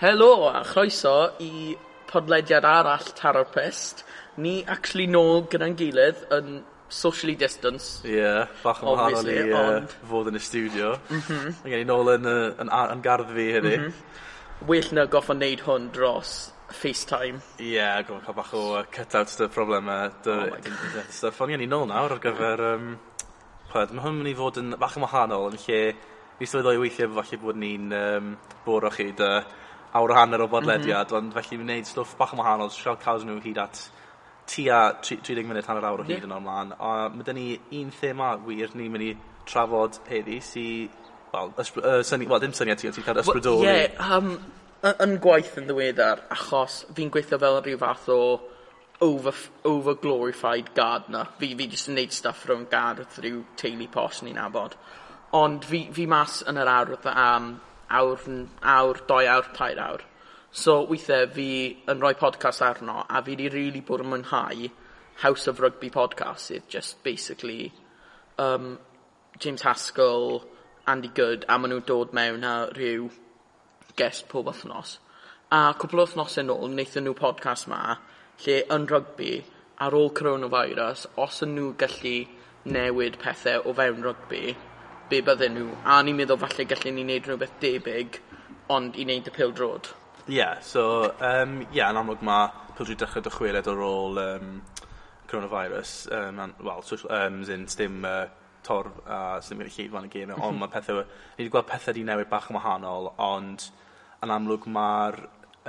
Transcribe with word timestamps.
Helo 0.00 0.48
a 0.48 0.62
chroeso 0.64 1.34
i 1.44 1.76
podlediad 2.08 2.64
arall 2.64 3.10
Taro'r 3.18 3.50
Pest. 3.52 3.98
Ni 4.40 4.62
actually 4.64 5.04
nôl 5.04 5.42
gyda'n 5.52 5.74
gilydd 5.76 6.22
yn 6.32 6.62
socially 6.88 7.34
distance. 7.36 8.00
Ie, 8.08 8.14
yeah, 8.14 8.46
bach 8.62 8.80
yn 8.80 8.88
wahanol 8.88 9.28
i 9.28 9.36
uh, 9.42 9.58
ond... 9.58 9.92
fod 10.08 10.30
yn 10.32 10.40
y 10.40 10.42
studio. 10.46 10.94
Mm 11.10 11.20
-hmm. 11.26 11.52
Mae 11.60 11.74
gen 11.74 11.84
i 11.84 11.88
nôl 11.90 12.14
yn, 12.14 12.30
uh, 12.32 12.48
yn, 12.64 12.72
yn 12.94 13.04
gardd 13.04 13.28
fi 13.36 13.46
heddi. 13.58 13.74
Mm 13.76 13.84
-hmm. 13.84 14.64
Well 14.72 14.90
na 14.96 15.06
goffa 15.18 15.36
wneud 15.36 15.66
hwn 15.68 15.92
dros 15.92 16.34
FaceTime. 16.80 17.44
Ie, 17.58 17.74
yeah, 17.74 18.00
gofyn 18.00 18.24
cael 18.24 18.40
bach 18.40 18.56
o 18.56 18.66
uh, 18.80 18.82
cutouts 18.96 19.36
dy 19.36 19.52
problemau, 19.52 20.08
e, 20.08 20.18
dy 20.24 20.36
oh 20.38 20.58
internet 20.64 21.12
stuff. 21.12 21.44
Ond 21.44 21.52
ie, 21.52 21.60
ni 21.60 21.68
nôl 21.68 21.90
nawr 21.92 22.16
ar 22.16 22.24
gyfer... 22.24 22.68
Um, 22.72 22.92
Pwed, 23.70 23.92
mae 23.92 24.08
hwn 24.08 24.16
mynd 24.16 24.32
i 24.32 24.38
fod 24.40 24.64
yn 24.64 24.78
bach 24.80 24.96
yn 24.96 25.04
wahanol 25.04 25.50
yn 25.52 25.60
lle... 25.68 25.86
Ni 26.40 26.46
sylweddoli 26.48 26.86
weithiau 26.88 27.18
falle 27.20 27.36
bod 27.42 27.58
ni'n 27.60 27.90
um, 27.92 28.36
bwro 28.64 28.88
chi 28.96 29.12
dy 29.12 29.34
awr 29.98 30.14
hanner 30.14 30.44
o 30.44 30.48
bodlediad, 30.48 31.10
mm 31.10 31.16
-hmm. 31.16 31.16
ond 31.18 31.34
felly 31.34 31.56
ni'n 31.56 31.66
gwneud 31.66 31.88
stwff 31.88 32.16
bach 32.18 32.34
yn 32.34 32.42
wahanol, 32.42 32.70
so 32.70 32.82
siarad 32.82 33.02
caws 33.04 33.24
nhw 33.26 33.40
hyd 33.42 33.58
at 33.58 33.82
tua 34.50 34.80
30 35.02 35.46
munud 35.48 35.66
hanner 35.66 35.86
awr 35.88 36.02
o 36.02 36.06
hyd 36.06 36.24
yn 36.24 36.30
yeah. 36.30 36.38
ymlaen. 36.38 36.72
A 36.78 37.08
mae 37.14 37.26
dyn 37.26 37.38
ni 37.38 37.48
un 37.80 37.90
thema 38.00 38.36
wir 38.46 38.74
ni'n 38.74 38.94
mynd 38.94 39.08
i 39.08 39.12
trafod 39.46 40.00
heddi, 40.10 40.40
si... 40.44 40.64
Wel, 41.30 41.52
uh, 41.58 42.00
syni, 42.02 42.26
well 42.26 42.42
dim 42.42 42.54
syniad 42.56 42.80
ti, 42.80 42.88
ond 42.90 42.96
ti'n 42.98 43.06
cael 43.06 43.20
ysbrydoli. 43.22 43.66
Ie, 43.66 43.74
yeah, 43.84 44.16
um, 44.16 44.32
yn 44.90 45.18
gwaith 45.22 45.58
yn 45.60 45.68
ddiweddar, 45.68 46.24
achos 46.34 46.80
fi'n 46.96 47.12
gweithio 47.14 47.38
fel 47.38 47.60
rhyw 47.60 47.78
fath 47.78 48.08
o 48.10 48.20
over, 49.00 49.34
over 49.64 49.94
glorified 49.94 50.74
gardener. 50.74 51.28
Fi, 51.38 51.52
fi 51.56 51.68
jyst 51.70 51.90
yn 51.90 51.98
neud 52.00 52.14
stuff 52.14 52.42
rhwng 52.48 52.66
gardd 52.72 53.18
rhyw 53.22 53.44
teulu 53.60 53.88
pos 53.92 54.22
ni'n 54.26 54.40
abod. 54.42 54.76
Ond 55.38 55.64
fi, 55.64 55.84
fi 55.94 56.06
mas 56.10 56.40
yn 56.50 56.58
yr 56.58 56.70
ardd 56.70 57.06
am 57.12 57.50
um, 57.50 57.50
awr, 57.90 58.46
awr, 58.74 59.02
doi 59.08 59.24
awr, 59.26 59.50
tair 59.56 59.80
awr. 59.82 60.06
So 60.52 60.80
weithiau 60.86 61.28
fi 61.34 61.48
yn 61.90 62.00
rhoi 62.02 62.14
podcast 62.18 62.62
arno 62.66 63.04
a 63.08 63.22
fi 63.22 63.36
wedi 63.36 63.50
really 63.52 63.82
bod 63.86 64.02
yn 64.04 64.10
mwynhau 64.12 64.70
House 65.22 65.46
of 65.46 65.60
Rugby 65.60 65.90
podcast 65.94 66.48
sydd 66.48 66.68
just 66.68 67.02
basically 67.04 67.72
um, 68.38 68.78
James 69.38 69.62
Haskell, 69.62 70.42
Andy 70.86 71.10
Good 71.14 71.44
a 71.48 71.58
maen 71.58 71.74
nhw'n 71.74 71.86
dod 71.86 72.14
mewn 72.16 72.46
a 72.48 72.54
rhyw 72.72 73.10
guest 74.00 74.26
pob 74.32 74.48
wythnos. 74.50 74.96
A 75.52 75.60
cwbl 75.78 76.02
o 76.02 76.06
wythnos 76.06 76.38
yn 76.40 76.50
ôl, 76.54 76.66
wnaethon 76.70 77.06
nhw 77.06 77.14
podcast 77.18 77.68
ma, 77.70 77.98
lle 78.44 78.56
yn 78.74 78.88
rygbi, 78.90 79.32
ar 79.84 79.96
ôl 79.98 80.10
coronavirus, 80.16 81.06
os 81.20 81.42
yn 81.46 81.54
nhw 81.58 81.74
gallu 81.80 82.16
newid 82.74 83.20
pethau 83.22 83.62
o 83.66 83.76
fewn 83.76 84.02
rygbi, 84.06 84.54
be 85.10 85.20
bydden 85.26 85.56
nhw, 85.56 85.70
a 85.84 86.00
ni'n 86.06 86.18
meddwl 86.18 86.38
falle 86.40 86.66
gallen 86.70 86.96
ni 86.96 87.04
wneud 87.06 87.28
rhywbeth 87.28 87.56
debyg, 87.62 88.20
ond 88.70 88.98
i 88.98 89.06
wneud 89.06 89.30
y 89.30 89.34
pil 89.34 89.54
drod. 89.56 89.90
Ie, 90.28 90.36
yeah, 90.36 90.60
so, 90.62 90.84
um, 91.26 91.60
ie, 91.64 91.80
yeah, 91.80 91.90
yn 91.90 91.98
amlwg 91.98 92.22
mae 92.26 92.50
pildrod 92.78 93.00
dechrau 93.02 93.24
dychweled 93.26 93.70
ar 93.72 93.82
ôl 93.84 94.20
um, 94.22 94.52
coronavirus, 95.30 95.94
um, 96.14 96.38
an, 96.44 96.54
well, 96.62 96.82
social, 96.86 97.10
um, 97.16 97.42
zin, 97.44 97.66
sdim 97.70 98.04
uh, 98.06 98.28
torf 98.66 99.00
a 99.06 99.18
uh, 99.18 99.40
sdim 99.42 99.62
wedi 99.64 99.88
fan 99.90 100.06
y 100.06 100.12
gym, 100.12 100.34
ond 100.36 100.54
mhm. 100.54 100.62
mae 100.62 100.72
pethau, 100.72 101.02
ni 101.02 101.44
wedi 101.44 101.52
gweld 101.52 101.68
pethau 101.70 101.96
di 101.96 102.04
newid 102.06 102.30
bach 102.30 102.50
yn 102.50 102.58
wahanol, 102.60 103.10
ond 103.20 103.66
yn 104.22 104.34
amlwg 104.34 104.68
mae'r 104.70 105.22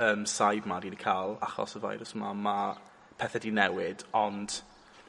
um, 0.08 0.26
saib 0.28 0.68
ma 0.68 0.78
wedi 0.82 1.00
cael 1.00 1.38
achos 1.48 1.76
y 1.78 1.82
virus 1.82 2.14
yma, 2.16 2.34
mae 2.46 2.74
pethau 3.20 3.42
di 3.42 3.54
newid, 3.56 4.06
ond 4.18 4.60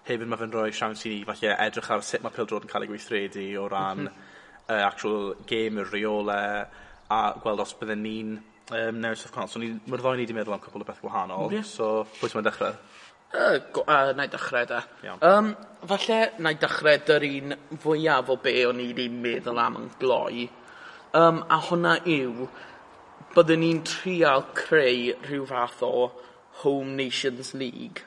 hefyd 0.08 0.28
mae 0.30 0.42
fe'n 0.42 0.54
rhoi 0.54 0.70
siawns 0.76 1.06
i 1.08 1.16
ni 1.16 1.24
falle 1.28 1.58
edrych 1.68 1.92
ar 1.96 2.06
sut 2.06 2.24
mae 2.26 2.36
pildrod 2.36 2.68
yn 2.68 2.72
cael 2.72 2.86
ei 2.86 2.92
gweithredu 2.92 3.50
o 3.62 3.68
ran 3.72 4.08
mm 4.08 4.30
uh, 4.70 4.88
actual 4.88 5.36
game 5.46 5.82
y 5.82 5.84
reolau 5.84 6.66
a 7.10 7.20
gweld 7.44 7.64
os 7.64 7.76
bydden 7.80 8.04
ni'n 8.04 8.34
um, 8.38 9.00
newid 9.02 9.18
stuff 9.20 9.34
gwahanol. 9.34 9.52
So 9.52 9.62
Ni, 9.62 9.74
Mae'r 9.88 10.04
ddoi 10.04 10.18
ni 10.18 10.26
wedi 10.26 10.36
meddwl 10.38 10.58
am 10.58 10.64
cwpl 10.64 10.86
o 10.86 10.88
beth 10.88 11.02
gwahanol, 11.04 11.54
yeah. 11.54 11.68
so 11.68 12.06
pwy 12.20 12.32
ti'n 12.32 12.48
dechrau? 12.48 12.76
Uh, 13.34 13.58
go, 13.74 13.84
uh, 13.88 14.14
na 14.16 14.28
i 14.28 14.32
dechrau 14.32 14.68
da. 14.70 14.84
Yeah. 15.04 15.18
Um, 15.26 15.54
falle 15.90 16.20
na 16.40 16.54
i 16.54 16.60
dechrau 16.62 17.02
dy'r 17.10 17.28
un 17.30 17.58
fwyaf 17.84 18.30
o 18.34 18.38
be 18.42 18.56
o'n 18.70 18.82
i 18.82 18.92
wedi 18.92 19.10
meddwl 19.14 19.62
am 19.62 19.80
yn 19.82 19.90
gloi. 20.02 20.48
Um, 21.14 21.44
a 21.52 21.60
hwnna 21.68 21.98
yw, 22.10 22.48
byddwn 23.36 23.62
ni'n 23.66 23.84
trial 23.90 24.48
creu 24.58 25.18
rhyw 25.28 25.50
fath 25.50 25.84
o 25.86 26.10
Home 26.64 26.96
Nations 26.98 27.54
League. 27.58 28.06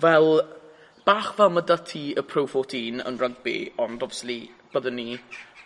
Fel 0.00 0.40
bach 1.10 1.32
fel 1.38 1.50
mae 1.50 1.66
'da 1.66 1.76
ti 1.90 2.04
y 2.14 2.22
Pro 2.32 2.46
fourteen 2.54 3.02
yn 3.10 3.16
rugby, 3.18 3.56
ond 3.84 4.02
obviously 4.06 4.38
byddwn 4.74 4.98
ni 5.00 5.06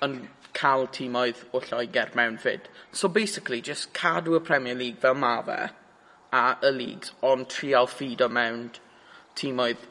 yn 0.06 0.14
cael 0.56 0.86
tîmoedd 0.96 1.40
o 1.52 1.60
Lloegr 1.64 2.14
mewn 2.18 2.38
'fyd. 2.40 2.68
So 2.92 3.10
basically 3.16 3.60
just 3.60 3.90
cadw 3.98 4.38
y 4.38 4.40
Premier 4.50 4.78
League 4.82 5.02
fel 5.02 5.18
ma' 5.24 5.40
fe 5.48 5.58
a 6.38 6.44
y 6.68 6.70
leagues 6.76 7.12
ond 7.30 7.50
trial 7.54 7.90
ffid 7.90 8.22
o 8.24 8.28
mewn 8.36 8.62
tîmoedd 9.40 9.82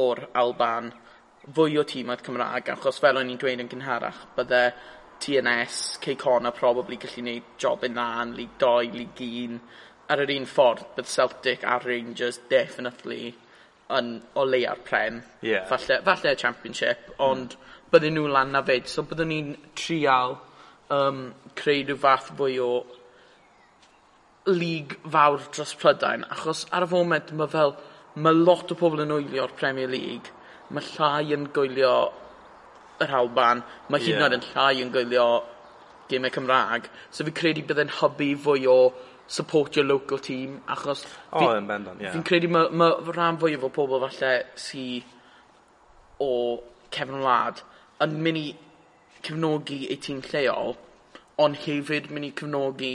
o'r 0.00 0.20
Alban 0.42 0.90
fwy 1.58 1.78
o 1.80 1.84
tîmoedd 1.92 2.24
Cymraeg 2.26 2.68
achos 2.74 3.00
fel 3.04 3.20
o'n 3.20 3.30
i'n 3.32 3.40
dweud 3.40 3.62
yn 3.64 3.70
gynharach 3.72 4.20
bydde 4.36 4.60
TNS, 5.22 5.78
Ceycona, 6.02 6.50
probably 6.54 6.98
gallu 6.98 7.22
gwneud 7.22 7.48
job 7.64 7.84
yn 7.86 7.96
dda 7.96 8.06
yn 8.26 8.36
League 8.36 8.58
2, 8.58 8.92
League 8.98 9.24
1, 9.28 9.58
ar 10.10 10.22
yr 10.26 10.34
un 10.36 10.48
ffordd 10.50 10.84
bydd 10.96 11.10
Celtic 11.14 11.64
a 11.64 11.78
Rangers 11.86 12.40
definitely 12.50 13.32
yn 13.98 14.14
o 14.38 14.46
leia'r 14.48 14.80
prem, 14.86 15.20
yeah. 15.44 15.66
falle, 15.68 16.00
falle 16.06 16.32
y 16.32 16.40
championship, 16.40 17.12
ond 17.22 17.56
mm. 17.56 17.76
bydden 17.92 18.16
nhw 18.16 18.26
lan 18.32 18.52
na 18.54 18.62
fyd, 18.66 18.88
so 18.90 19.04
byddwn 19.08 19.32
ni'n 19.32 19.54
trial 19.78 20.36
um, 20.92 21.22
creu 21.58 21.84
rhyw 21.84 22.00
fath 22.02 22.32
fwy 22.38 22.58
o 22.62 22.72
lig 24.50 24.96
fawr 25.06 25.42
dros 25.54 25.74
Prydain, 25.78 26.26
achos 26.34 26.64
ar 26.74 26.86
y 26.86 26.90
foment 26.90 27.30
mae 27.38 27.50
fel, 27.52 27.76
mae 28.16 28.34
lot 28.34 28.72
o 28.74 28.78
pobl 28.78 29.04
yn 29.04 29.14
wylio'r 29.14 29.54
Premier 29.58 29.90
League, 29.90 30.32
mae 30.70 30.84
llai 30.94 31.36
yn 31.36 31.46
gwylio 31.54 31.94
yr 33.02 33.14
Alban, 33.20 33.62
mae 33.88 34.02
hyd 34.02 34.16
yn 34.16 34.18
yeah. 34.18 34.26
oed 34.26 34.38
yn 34.38 34.46
llai 34.50 34.82
yn 34.82 34.92
gwylio 34.94 35.26
gemau 36.10 36.34
Cymraeg, 36.34 36.88
so 37.10 37.24
fi 37.26 37.34
credu 37.38 37.64
byddai'n 37.68 37.94
hybu 38.00 38.28
fwy 38.44 38.66
o 38.70 38.78
support 39.32 39.76
your 39.76 39.86
local 39.86 40.18
team, 40.18 40.60
achos... 40.68 41.06
O, 41.32 41.40
oh, 41.40 41.52
yn 41.56 41.68
bendant, 41.68 41.96
ie. 41.96 42.04
Yeah. 42.04 42.12
Fi'n 42.12 42.24
credu 42.28 42.50
mae 42.52 42.68
ma 42.76 42.90
rhan 43.14 43.38
fwyaf 43.40 43.62
o 43.64 43.70
pobl 43.72 44.02
falle 44.02 44.32
sy 44.60 44.84
o 46.20 46.32
cefn 46.92 47.22
wlad 47.22 47.62
yn 48.04 48.18
mynd 48.26 48.40
i 48.42 48.48
cefnogi 49.24 49.78
eu 49.88 49.96
tîm 50.04 50.20
lleol, 50.26 50.76
ond 51.40 51.56
hefyd 51.64 52.10
mynd 52.12 52.28
i 52.28 52.32
cefnogi 52.42 52.92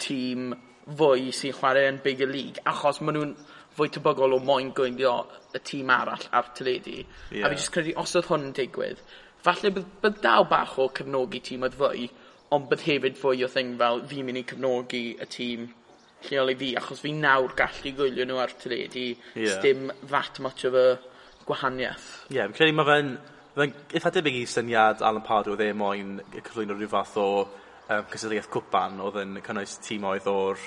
tîm 0.00 0.54
fwy 1.00 1.28
sy'n 1.36 1.58
chwarae 1.58 1.90
yn 1.90 2.00
bigger 2.06 2.32
league, 2.32 2.64
achos 2.70 3.02
maen 3.04 3.18
nhw'n 3.18 3.36
fwy 3.76 3.92
tebygol 3.92 4.38
o 4.38 4.40
moyn 4.40 4.72
gwylio 4.76 5.14
y 5.52 5.60
tîm 5.68 5.92
arall 5.92 6.28
ar 6.32 6.48
teledu. 6.56 7.02
Yeah. 7.28 7.44
A 7.44 7.52
fi 7.52 7.60
jyst 7.60 7.74
credu, 7.76 7.92
os 8.00 8.16
oedd 8.16 8.30
hwn 8.30 8.48
yn 8.48 8.56
digwydd, 8.56 9.04
falle 9.44 9.76
bydd, 9.76 9.92
bydd 10.00 10.20
dal 10.24 10.48
bach 10.48 10.78
o 10.80 10.88
cefnogi 10.96 11.44
tîm 11.44 11.68
oedd 11.68 11.76
fwy, 11.76 12.08
ond 12.52 12.68
bydd 12.70 12.84
hefyd 12.86 13.18
fwy 13.20 13.44
o 13.44 13.48
thing 13.50 13.74
fel 13.80 14.02
fi'n 14.10 14.28
mynd 14.28 14.42
i 14.42 14.44
cefnogi 14.50 15.04
y 15.16 15.28
tîm 15.30 15.68
lleol 16.28 16.52
i 16.52 16.56
fi, 16.60 16.72
achos 16.80 17.02
fi 17.04 17.12
nawr 17.12 17.52
gallu 17.56 17.92
gwylio 17.96 18.24
nhw 18.28 18.40
ar 18.40 18.52
teledu, 18.60 19.10
yeah. 19.36 19.60
dim 19.62 19.90
that 20.08 20.40
much 20.40 20.64
of 20.64 20.74
a 20.74 20.98
gwahaniaeth. 21.44 22.10
Ie, 22.30 22.38
yeah, 22.38 22.48
fi'n 22.48 22.56
credu 22.58 22.76
mae 22.78 22.88
fe'n 22.90 23.14
Mae'n 23.54 23.70
eitha 23.94 24.10
debyg 24.10 24.34
i 24.40 24.46
syniad 24.50 25.02
Alan 25.06 25.22
Pardew 25.22 25.52
oedd 25.54 25.60
e 25.62 25.68
moyn 25.78 26.16
cyflwyno 26.34 26.74
rhyw 26.74 26.88
fath 26.90 27.12
o 27.22 27.26
um, 27.44 28.08
cysylltiaeth 28.10 28.48
cwpan 28.50 28.96
oedd 29.04 29.20
yn 29.20 29.36
cynnwys 29.46 29.76
tîmoedd 29.84 30.26
o'r 30.26 30.58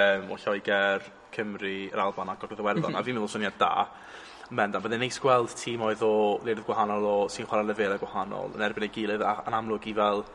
um, 0.00 0.32
o 0.34 0.38
Lloegr, 0.42 1.04
Cymru, 1.36 1.74
yr 1.92 2.02
Alban 2.02 2.32
ac 2.32 2.42
o'r 2.42 2.56
Iwerddon. 2.56 2.88
Mm 2.88 2.90
-hmm. 2.90 2.98
A 2.98 3.06
fi'n 3.06 3.14
meddwl 3.20 3.30
syniad 3.36 3.60
da. 3.60 3.70
Menda, 4.50 4.80
byddai'n 4.82 5.04
neis 5.06 5.20
gweld 5.22 5.54
tîmoedd 5.60 6.02
o 6.02 6.14
leoedd 6.42 6.64
gwahanol 6.66 7.06
o 7.12 7.14
sy'n 7.30 7.46
chwarae 7.46 7.68
lefelau 7.68 8.02
gwahanol 8.02 8.58
yn 8.58 8.66
erbyn 8.66 8.88
ei 8.88 8.92
gilydd 8.98 9.22
a, 9.22 9.36
yn 9.46 9.58
amlwg 9.60 9.86
i 9.86 9.94
fel 9.94 10.26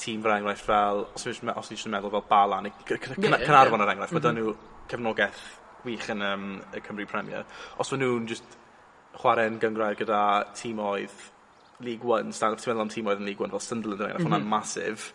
tîm 0.00 0.22
fel 0.24 0.36
enghraifft 0.38 0.66
fel, 0.68 1.04
os 1.14 1.26
ydych 1.26 1.82
chi'n 1.82 1.94
meddwl 1.94 2.12
fel 2.14 2.24
Bala, 2.30 2.60
Balan, 2.62 2.70
Cynarfon 2.88 3.84
er 3.84 3.92
enghraifft, 3.94 4.16
mae 4.16 4.24
nhw 4.38 4.54
cefnogaeth 4.90 5.44
wych 5.84 6.08
yn 6.14 6.24
um, 6.24 6.48
y 6.72 6.82
Cymru 6.84 7.06
Premier. 7.10 7.44
Os 7.80 7.92
maen 7.92 8.04
nhw'n 8.04 8.28
just 8.30 8.58
chwarae'n 9.20 9.60
gyngrair 9.62 9.98
gyda 9.98 10.20
tîm 10.56 10.80
oedd 10.82 11.14
League 11.84 12.06
One, 12.08 12.32
ti'n 12.32 12.56
meddwl 12.56 12.84
am 12.86 12.92
tîm 12.92 13.10
oedd 13.10 13.22
yn 13.22 13.28
League 13.28 13.44
One 13.44 13.54
fel 13.54 13.64
Sunderland 13.64 14.00
yn 14.00 14.08
enghraifft, 14.08 14.26
mm 14.26 14.32
-hmm. 14.32 14.40
hwnna'n 14.40 14.50
masif, 14.54 15.12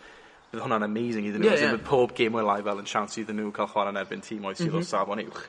bydd 0.52 0.64
hwnna'n 0.66 0.86
amazing 0.88 1.28
iddyn 1.30 1.44
nhw. 1.44 1.52
Yeah, 1.52 1.74
yeah. 1.74 1.84
pob 1.86 2.16
game 2.18 2.40
o'i 2.40 2.46
lai 2.46 2.62
fel 2.66 2.82
yn 2.82 2.90
siawns 2.90 3.20
iddyn 3.22 3.40
nhw 3.42 3.52
cael 3.56 3.70
chwarae'n 3.74 4.00
erbyn 4.02 4.24
tîm 4.25 4.46
oedd 4.46 4.60
sydd 4.60 4.72
mm 4.72 4.80
-hmm. 4.80 4.88
o 4.88 4.92
safon 4.94 5.24
uwch. 5.25 5.44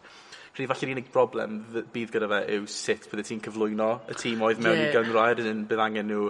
Rydyn 0.57 0.71
falle'r 0.73 0.95
unig 0.97 1.11
broblem 1.15 1.61
bydd 1.95 2.11
gyda 2.15 2.29
fe 2.31 2.41
yw 2.57 2.65
sut 2.67 3.07
bydde 3.11 3.25
ti'n 3.29 3.43
cyflwyno 3.45 3.91
y 4.11 4.17
tîm 4.19 4.43
oedd 4.45 4.63
mewn 4.65 4.81
yeah. 4.81 4.89
i 4.91 4.97
gyngrair, 4.97 5.43
yn 5.47 5.63
bydd 5.71 5.85
angen 5.85 6.11
nhw 6.11 6.25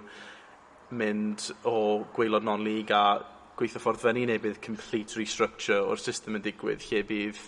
mynd 0.96 1.50
o 1.68 1.76
gweilod 2.16 2.46
non-league 2.46 2.96
a 2.96 3.20
gweithio 3.58 3.82
ffordd 3.82 4.02
fyny 4.02 4.26
neu 4.28 4.42
bydd 4.42 4.60
complete 4.64 5.18
restructure 5.18 5.80
o'r 5.84 6.00
system 6.00 6.38
yn 6.38 6.44
digwydd 6.44 6.86
lle 6.88 7.04
bydd 7.06 7.40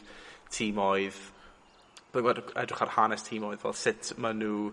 tîm 0.52 0.80
oedd 0.82 1.18
bydd 2.12 2.42
edrych 2.60 2.82
ar 2.84 2.96
hanes 2.98 3.24
tîm 3.26 3.48
oedd 3.48 3.62
fel 3.62 3.76
sut 3.76 4.14
maen 4.20 4.42
nhw 4.42 4.70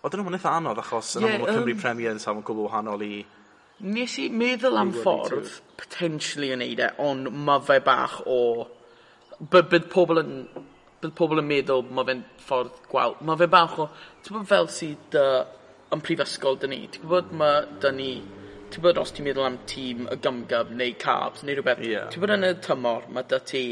Oedd 0.00 0.14
nhw'n 0.16 0.38
eitha 0.38 0.54
anodd 0.56 0.78
achos 0.80 1.10
yn 1.18 1.26
yeah, 1.26 1.34
amlwg 1.36 1.50
um, 1.50 1.56
Cymru 1.58 1.74
Premier 1.76 2.14
yn 2.14 2.22
safon 2.22 2.44
gwbl 2.48 2.64
wahanol 2.64 3.02
i 3.04 3.18
Nes 3.80 4.14
i 4.20 4.26
meddwl 4.32 4.76
am 4.76 4.90
ffordd 4.92 5.54
potentially 5.80 6.50
yn 6.52 6.60
neud 6.60 6.80
e, 6.84 6.88
ond 7.00 7.30
mae 7.32 7.62
fe 7.64 7.78
bach 7.84 8.18
o... 8.28 8.66
Bydd 9.52 9.86
pobl 9.92 10.20
yn... 10.20 10.34
Bydd 11.00 11.14
pobl 11.16 11.40
yn 11.40 11.48
meddwl 11.48 11.86
mae 11.88 12.08
fe'n 12.10 12.20
ffordd 12.44 12.82
gwael. 12.92 13.16
Mae 13.24 13.40
fe 13.40 13.48
bach 13.52 13.78
o... 13.80 13.86
Ti'n 14.20 14.36
bod 14.36 14.48
fel 14.50 14.68
sydd 14.72 15.16
uh, 15.20 15.46
yn 15.94 16.04
prifysgol 16.04 16.58
'dyn 16.60 16.74
ni, 16.74 16.84
ti'n 16.92 17.06
gwybod 17.06 17.32
mae 17.40 17.64
'dyn 17.82 17.98
ni 17.98 18.12
ti'n 18.70 18.82
gwybod 18.82 19.00
os 19.02 19.12
ti'n 19.14 19.26
meddwl 19.26 19.48
am 19.48 19.58
tîm 19.70 20.04
y 20.10 20.18
gymgym 20.24 20.76
neu 20.78 20.94
carbs 21.00 21.42
neu 21.46 21.56
rhywbeth 21.58 21.82
yeah. 21.86 22.06
ti'n 22.10 22.22
gwybod 22.22 22.36
yn 22.36 22.48
y 22.50 22.52
tymor 22.66 23.08
mae 23.14 23.26
dy 23.30 23.40
ti 23.50 23.64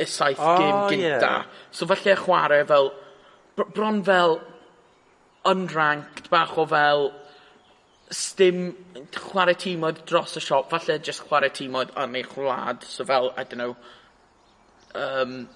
y 0.00 0.08
saith 0.08 0.40
oh, 0.40 0.56
gym 0.60 0.80
gynta 0.92 1.30
yeah. 1.30 1.62
so 1.72 1.88
falle 1.88 2.16
chwarae 2.20 2.66
fel 2.68 2.90
br 3.56 3.70
bron 3.76 4.02
fel 4.08 4.36
unranked 5.52 6.28
bach 6.32 6.58
o 6.60 6.66
fel 6.68 7.08
stym 8.20 8.60
chwarae 9.16 9.56
tîmod 9.64 10.04
dros 10.10 10.36
y 10.36 10.44
siop 10.44 10.68
falle 10.74 10.98
just 11.08 11.24
chwarae 11.28 11.52
tîmod 11.56 11.94
yn 12.04 12.20
eich 12.20 12.36
wlad 12.36 12.84
so 12.84 13.08
fel 13.08 13.32
I 13.36 13.44
don't 13.44 13.62
know 13.62 13.76
um, 14.94 15.48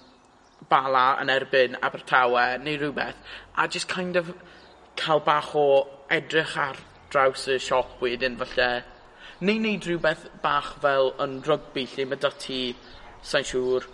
Bala 0.69 1.07
yn 1.21 1.29
erbyn 1.29 1.75
Abertawe 1.85 2.45
neu 2.63 2.79
rhywbeth 2.81 3.17
a 3.57 3.67
just 3.67 3.89
kind 3.91 4.15
of 4.15 4.33
cael 4.99 5.21
bach 5.25 5.53
o 5.55 5.67
edrych 6.09 6.55
ar 6.57 6.79
draws 7.13 7.47
y 7.51 7.59
siop 7.61 7.99
wedyn 8.03 8.37
falle. 8.41 8.69
Neu 9.45 9.59
wneud 9.59 9.87
rhywbeth 9.87 10.25
bach 10.43 10.73
fel 10.83 11.11
yn 11.23 11.39
rygbi 11.47 11.85
lle 11.91 12.07
mae 12.09 12.21
dy 12.23 12.31
ti, 12.41 12.59
sa'n 13.25 13.47
siŵr, 13.49 13.87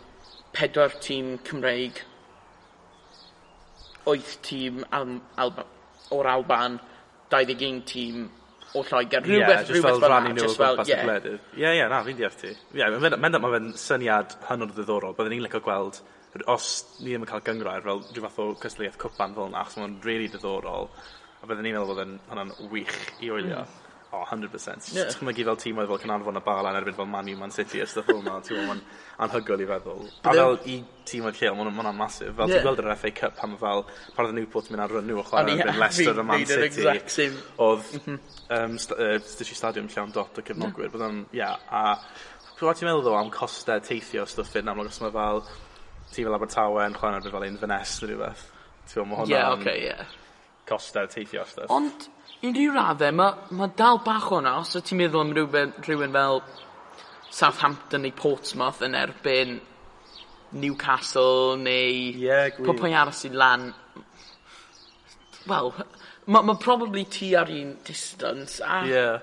pedwar 0.55 0.95
tîm 1.03 1.33
Cymreig, 1.47 2.03
wyth 4.05 4.37
tîm 4.45 4.83
Al 4.97 5.17
Alba 5.41 5.65
o'r 6.11 6.29
Alban, 6.35 6.77
21 7.31 7.81
tîm 7.87 8.29
o 8.75 8.83
Lloegr. 8.83 9.25
Rhywbeth, 9.25 9.49
yeah, 9.49 9.67
rhywbeth 9.69 9.99
fel 9.99 10.09
rannu 10.13 10.33
nhw 10.35 10.47
o 10.47 10.55
gwmpas 10.55 10.89
y 10.91 10.97
gwledydd. 11.01 11.45
Ie, 11.59 11.69
ie, 11.77 11.85
na, 11.91 12.01
fi'n 12.05 12.17
deall 12.19 12.39
ti. 12.39 12.51
Ie, 12.53 12.81
yeah, 12.81 12.97
mae'n 13.01 13.37
ma 13.41 13.53
fe'n 13.55 13.69
syniad 13.79 14.35
hynod 14.49 14.73
o 14.73 14.77
ddiddorol. 14.77 15.15
Byddwn 15.17 15.35
ni'n 15.37 15.45
licio 15.47 15.63
gweld 15.65 16.01
os 16.51 16.71
ni 16.99 17.11
ddim 17.11 17.25
yn 17.25 17.29
cael 17.29 17.45
gyngrair 17.45 17.83
fel 17.85 18.03
rhyw 18.07 18.25
fath 18.25 18.41
o 18.41 18.49
cystadleuaeth 18.63 18.99
cwpan 19.01 19.35
fel 19.37 19.49
yna, 19.49 19.63
achos 19.63 19.79
mae'n 19.81 19.99
really 20.07 20.31
diddorol, 20.31 20.89
a 21.41 21.47
byddwn 21.47 21.67
ni'n 21.67 21.77
meddwl 21.77 21.93
bod 21.93 22.03
yn 22.05 22.17
hwnna'n 22.29 22.53
wych 22.71 22.99
i 23.19 23.31
oelio. 23.33 23.63
Mm. 23.65 23.79
O, 24.11 24.17
oh, 24.17 24.25
100%. 24.27 24.89
Yeah. 24.91 25.07
Ti'n 25.07 25.23
mynd 25.23 25.37
i 25.39 25.43
fel 25.47 25.55
tîmoedd 25.55 25.87
fel 25.87 25.99
Cynarfon 26.01 26.35
a 26.35 26.41
Bala 26.43 26.73
yn 26.73 26.77
erbyn 26.81 26.97
fel 26.97 27.07
Man 27.07 27.29
U, 27.31 27.35
Man 27.39 27.53
City 27.55 27.79
a 27.79 27.85
stuff 27.87 28.09
fel 28.09 28.17
yna, 28.19 28.41
ti'n 28.43 28.65
mynd 28.67 28.97
anhygol 29.23 29.63
i 29.63 29.67
feddwl. 29.69 30.01
A 30.27 30.33
fel 30.35 30.57
i 30.67 30.75
tîm 31.07 31.29
oedd 31.29 31.39
lleol, 31.39 31.55
mae'n 31.55 31.77
ma 31.77 31.93
masif. 31.95 32.33
Fel 32.35 32.51
yeah. 32.51 32.59
ti'n 32.59 32.65
gweld 32.67 32.81
yr 32.83 32.91
FA 32.99 33.13
Cup 33.21 33.37
pan 33.39 33.55
fel 33.61 33.85
parodd 34.17 34.33
y 34.33 34.37
Newport 34.41 34.67
mynd 34.67 34.83
ar 34.83 34.91
run 34.97 35.07
nhw 35.07 35.21
o 35.21 35.25
chwarae 35.29 35.55
erbyn 35.55 35.79
Leicester 35.79 36.19
a 36.19 36.27
Man 36.27 36.43
City. 36.43 37.29
Oedd 37.63 37.95
um, 38.03 38.75
st 38.83 38.99
uh, 38.99 39.55
Stadium 39.61 39.87
llawn 39.95 40.11
dot 40.19 40.43
o 40.43 40.43
cefnogwyr. 40.43 40.89
Yeah. 40.89 40.95
Byddwn, 40.97 41.25
ia, 41.31 41.53
yeah, 41.55 41.71
a... 41.71 42.51
Ti'n 42.59 42.89
meddwl 42.89 43.07
ddo 43.07 43.15
am 43.15 43.31
costau 43.31 43.79
teithio 43.79 44.27
stuff 44.27 44.59
yn 44.59 44.75
amlwg 44.75 44.91
os 44.91 44.99
mae 45.05 45.15
fel 45.15 45.45
tîm 46.11 46.27
fel 46.27 46.37
Abertawe 46.37 46.87
yn 46.87 46.97
chwarae 46.97 47.31
fel 47.33 47.47
un 47.47 47.59
fynes 47.61 47.93
neu 48.01 48.11
rhywbeth. 48.11 48.43
Ti'n 48.91 49.01
meddwl, 49.01 49.07
mae 49.09 49.21
hwnna'n... 49.21 49.37
Ie, 49.37 49.45
oce, 49.55 49.75
ie. 49.79 50.65
Costa, 50.67 51.05
teithio, 51.11 51.45
stwff. 51.47 51.71
Ond, 51.73 52.07
i 52.45 52.51
ryw 52.55 52.75
raddau, 52.75 53.15
mae 53.15 53.57
ma 53.57 53.69
dal 53.79 54.01
bach 54.05 54.29
o'na, 54.35 54.57
os 54.61 54.75
ti'n 54.77 54.99
meddwl 54.99 55.25
am 55.25 55.33
rhywun, 55.37 55.73
rhywun 55.85 56.15
fel 56.15 56.41
Southampton 57.31 58.03
neu 58.05 58.15
Portsmouth 58.15 58.81
yn 58.85 58.97
erbyn 58.99 59.59
Newcastle 60.51 61.57
neu... 61.61 61.97
Ie, 62.19 62.39
gwir. 62.57 62.67
Pa 62.67 62.77
pwy 62.79 62.95
arall 62.95 63.15
sy'n 63.15 63.37
lan... 63.39 63.69
Wel, 65.47 65.71
mae 66.27 66.45
ma 66.45 66.55
probably 66.61 67.05
ti 67.09 67.31
ar 67.39 67.51
un 67.51 67.75
distance, 67.87 68.59
a... 68.59 68.83
Ie. 68.83 68.95
Yeah. 68.95 69.21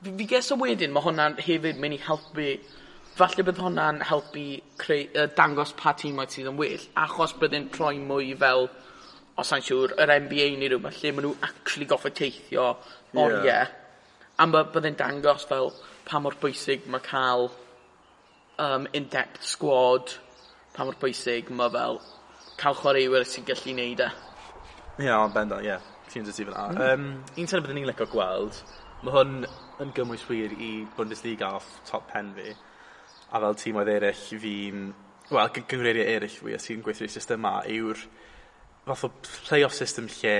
Fi, 0.00 0.14
fi 0.16 0.26
ges 0.30 0.48
o 0.54 0.56
wedyn, 0.56 0.94
mae 0.94 1.04
hwnna'n 1.04 1.36
hefyd 1.44 1.80
mynd 1.80 1.98
i 1.98 2.00
helpu 2.06 2.54
falle 3.18 3.44
bydd 3.46 3.60
hwnna'n 3.60 4.00
helpu 4.08 4.44
creu, 4.80 5.08
uh, 5.14 5.26
dangos 5.36 5.74
pa 5.78 5.94
tîmau 5.98 6.28
sydd 6.30 6.50
yn 6.52 6.60
well, 6.60 6.86
achos 7.04 7.34
byddai'n 7.40 7.68
troi 7.74 7.96
mwy 8.02 8.32
fel, 8.40 8.68
os 9.40 9.50
sa'n 9.50 9.64
siŵr, 9.64 9.96
yr 10.04 10.14
NBA 10.26 10.48
neu 10.60 10.72
rhywbeth, 10.72 11.02
lle 11.02 11.12
maen 11.16 11.28
nhw 11.28 11.34
actually 11.48 11.88
goffa 11.90 12.12
teithio 12.14 12.70
oriau. 13.14 13.44
Yeah. 13.46 13.70
A 14.40 14.46
ma, 14.48 14.64
byddai'n 14.74 14.98
dangos 15.00 15.46
fel 15.48 15.72
pa 16.08 16.20
mor 16.22 16.36
bwysig 16.40 16.88
mae 16.90 17.04
cael 17.04 17.50
um, 18.60 18.86
in-depth 18.96 19.44
squad, 19.46 20.16
pa 20.76 20.86
mor 20.86 20.98
bwysig 21.00 21.52
mae 21.54 21.72
fel 21.76 22.00
cael 22.60 22.76
chwaraewyr 22.76 23.24
sy'n 23.28 23.46
gallu 23.48 23.76
neud 23.76 24.04
e. 24.04 24.10
Ie, 25.00 25.06
yeah, 25.06 25.22
ond 25.22 25.36
benda, 25.36 25.60
ie. 25.64 25.78
Ti'n 26.10 26.26
dweud 26.26 26.40
i 26.42 26.44
fyna. 26.44 26.64
Um, 26.90 27.04
un 27.38 27.46
ten 27.48 27.62
byddwn 27.62 27.78
ni'n 27.78 27.88
licio 27.88 28.06
gweld, 28.10 28.58
mae 29.04 29.14
hwn 29.14 29.36
yn 29.80 29.92
gymwys 29.96 30.26
wir 30.28 30.52
i 30.52 30.72
Bundesliga 30.96 31.54
off 31.56 31.68
top 31.88 32.10
pen 32.10 32.34
fi 32.36 32.52
a 33.30 33.40
fel 33.44 33.56
tîm 33.62 33.78
oedd 33.80 33.92
eraill 33.94 34.42
fi'n, 34.42 34.90
wel, 35.30 35.52
gyngreiriau 35.54 36.16
eraill 36.16 36.36
fi 36.42 36.56
a 36.56 36.60
sy'n 36.62 36.82
gweithio 36.84 37.06
i'r 37.06 37.14
system 37.14 37.40
yma 37.40 37.54
yw'r 37.70 38.04
fath 38.86 39.06
o 39.06 39.10
play-off 39.46 39.76
system 39.76 40.08
lle 40.10 40.36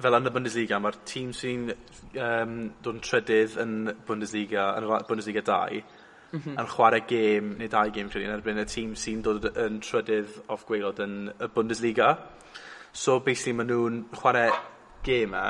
fel 0.00 0.16
yn 0.16 0.28
y 0.28 0.32
Bundesliga, 0.34 0.78
mae'r 0.80 0.98
tîm 1.08 1.32
sy'n 1.36 1.70
um, 1.70 2.54
dod 2.82 2.94
yn 2.96 3.02
trydydd 3.04 3.56
yn 3.60 3.74
Bundesliga, 4.08 4.66
yn 4.78 4.88
Bundesliga 5.08 5.42
2, 5.46 5.80
mm 6.30 6.40
-hmm. 6.40 6.58
yn 6.62 6.70
chwarae 6.74 7.02
gêm 7.08 7.54
neu 7.58 7.68
dau 7.72 7.92
gêm 7.94 8.10
credu 8.12 8.28
yn 8.28 8.36
erbyn 8.36 8.62
y 8.62 8.66
tîm 8.68 8.94
sy'n 8.96 9.24
dod 9.26 9.48
yn 9.50 9.80
trydydd 9.84 10.38
off 10.48 10.66
gweilod 10.68 11.02
yn 11.04 11.16
y 11.32 11.50
Bundesliga. 11.54 12.12
So 12.92 13.20
basically 13.20 13.56
maen 13.58 13.70
nhw'n 13.70 13.98
chwarae 14.16 14.50
gêm 15.06 15.34
e, 15.36 15.46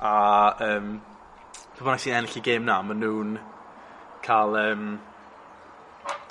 a 0.00 0.16
um, 0.70 0.96
pe 1.76 1.84
bynnag 1.84 2.02
sy'n 2.02 2.18
ennill 2.20 2.40
i 2.40 2.46
gêm 2.50 2.66
na, 2.66 2.80
maen 2.82 3.02
nhw'n 3.04 3.36
cael 4.26 4.58
um, 4.62 4.88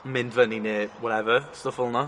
mynd 0.06 0.34
fyny 0.34 0.60
neu 0.62 0.90
whatever, 1.02 1.44
stuff 1.54 1.76
fel 1.76 1.90
na. 1.90 2.08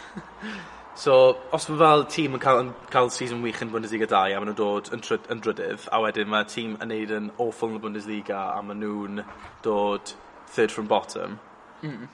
so, 0.94 1.36
os 1.52 1.68
mae 1.68 1.78
fel 1.82 2.06
tîm 2.14 2.38
yn 2.38 2.42
cael, 2.42 2.62
yn 2.64 2.72
cael 2.92 3.10
season 3.12 3.42
wych 3.44 3.60
yn 3.64 3.72
Bundesliga 3.72 4.08
2 4.08 4.32
a 4.32 4.40
maen 4.40 4.52
nhw'n 4.52 4.58
dod 4.58 4.90
yn, 4.94 5.04
tryd, 5.04 5.28
yn 5.32 5.44
drydydd, 5.44 5.86
a 5.92 6.00
wedyn 6.04 6.32
mae 6.32 6.48
tîm 6.48 6.78
yn 6.80 6.92
neud 6.92 7.14
yn 7.18 7.30
awful 7.36 7.72
yn 7.72 7.78
y 7.80 7.84
Bundesliga 7.84 8.40
a 8.56 8.64
maen 8.64 8.82
nhw'n 8.82 9.22
dod 9.66 10.14
third 10.54 10.72
from 10.72 10.88
bottom, 10.88 11.38
mm. 11.82 12.08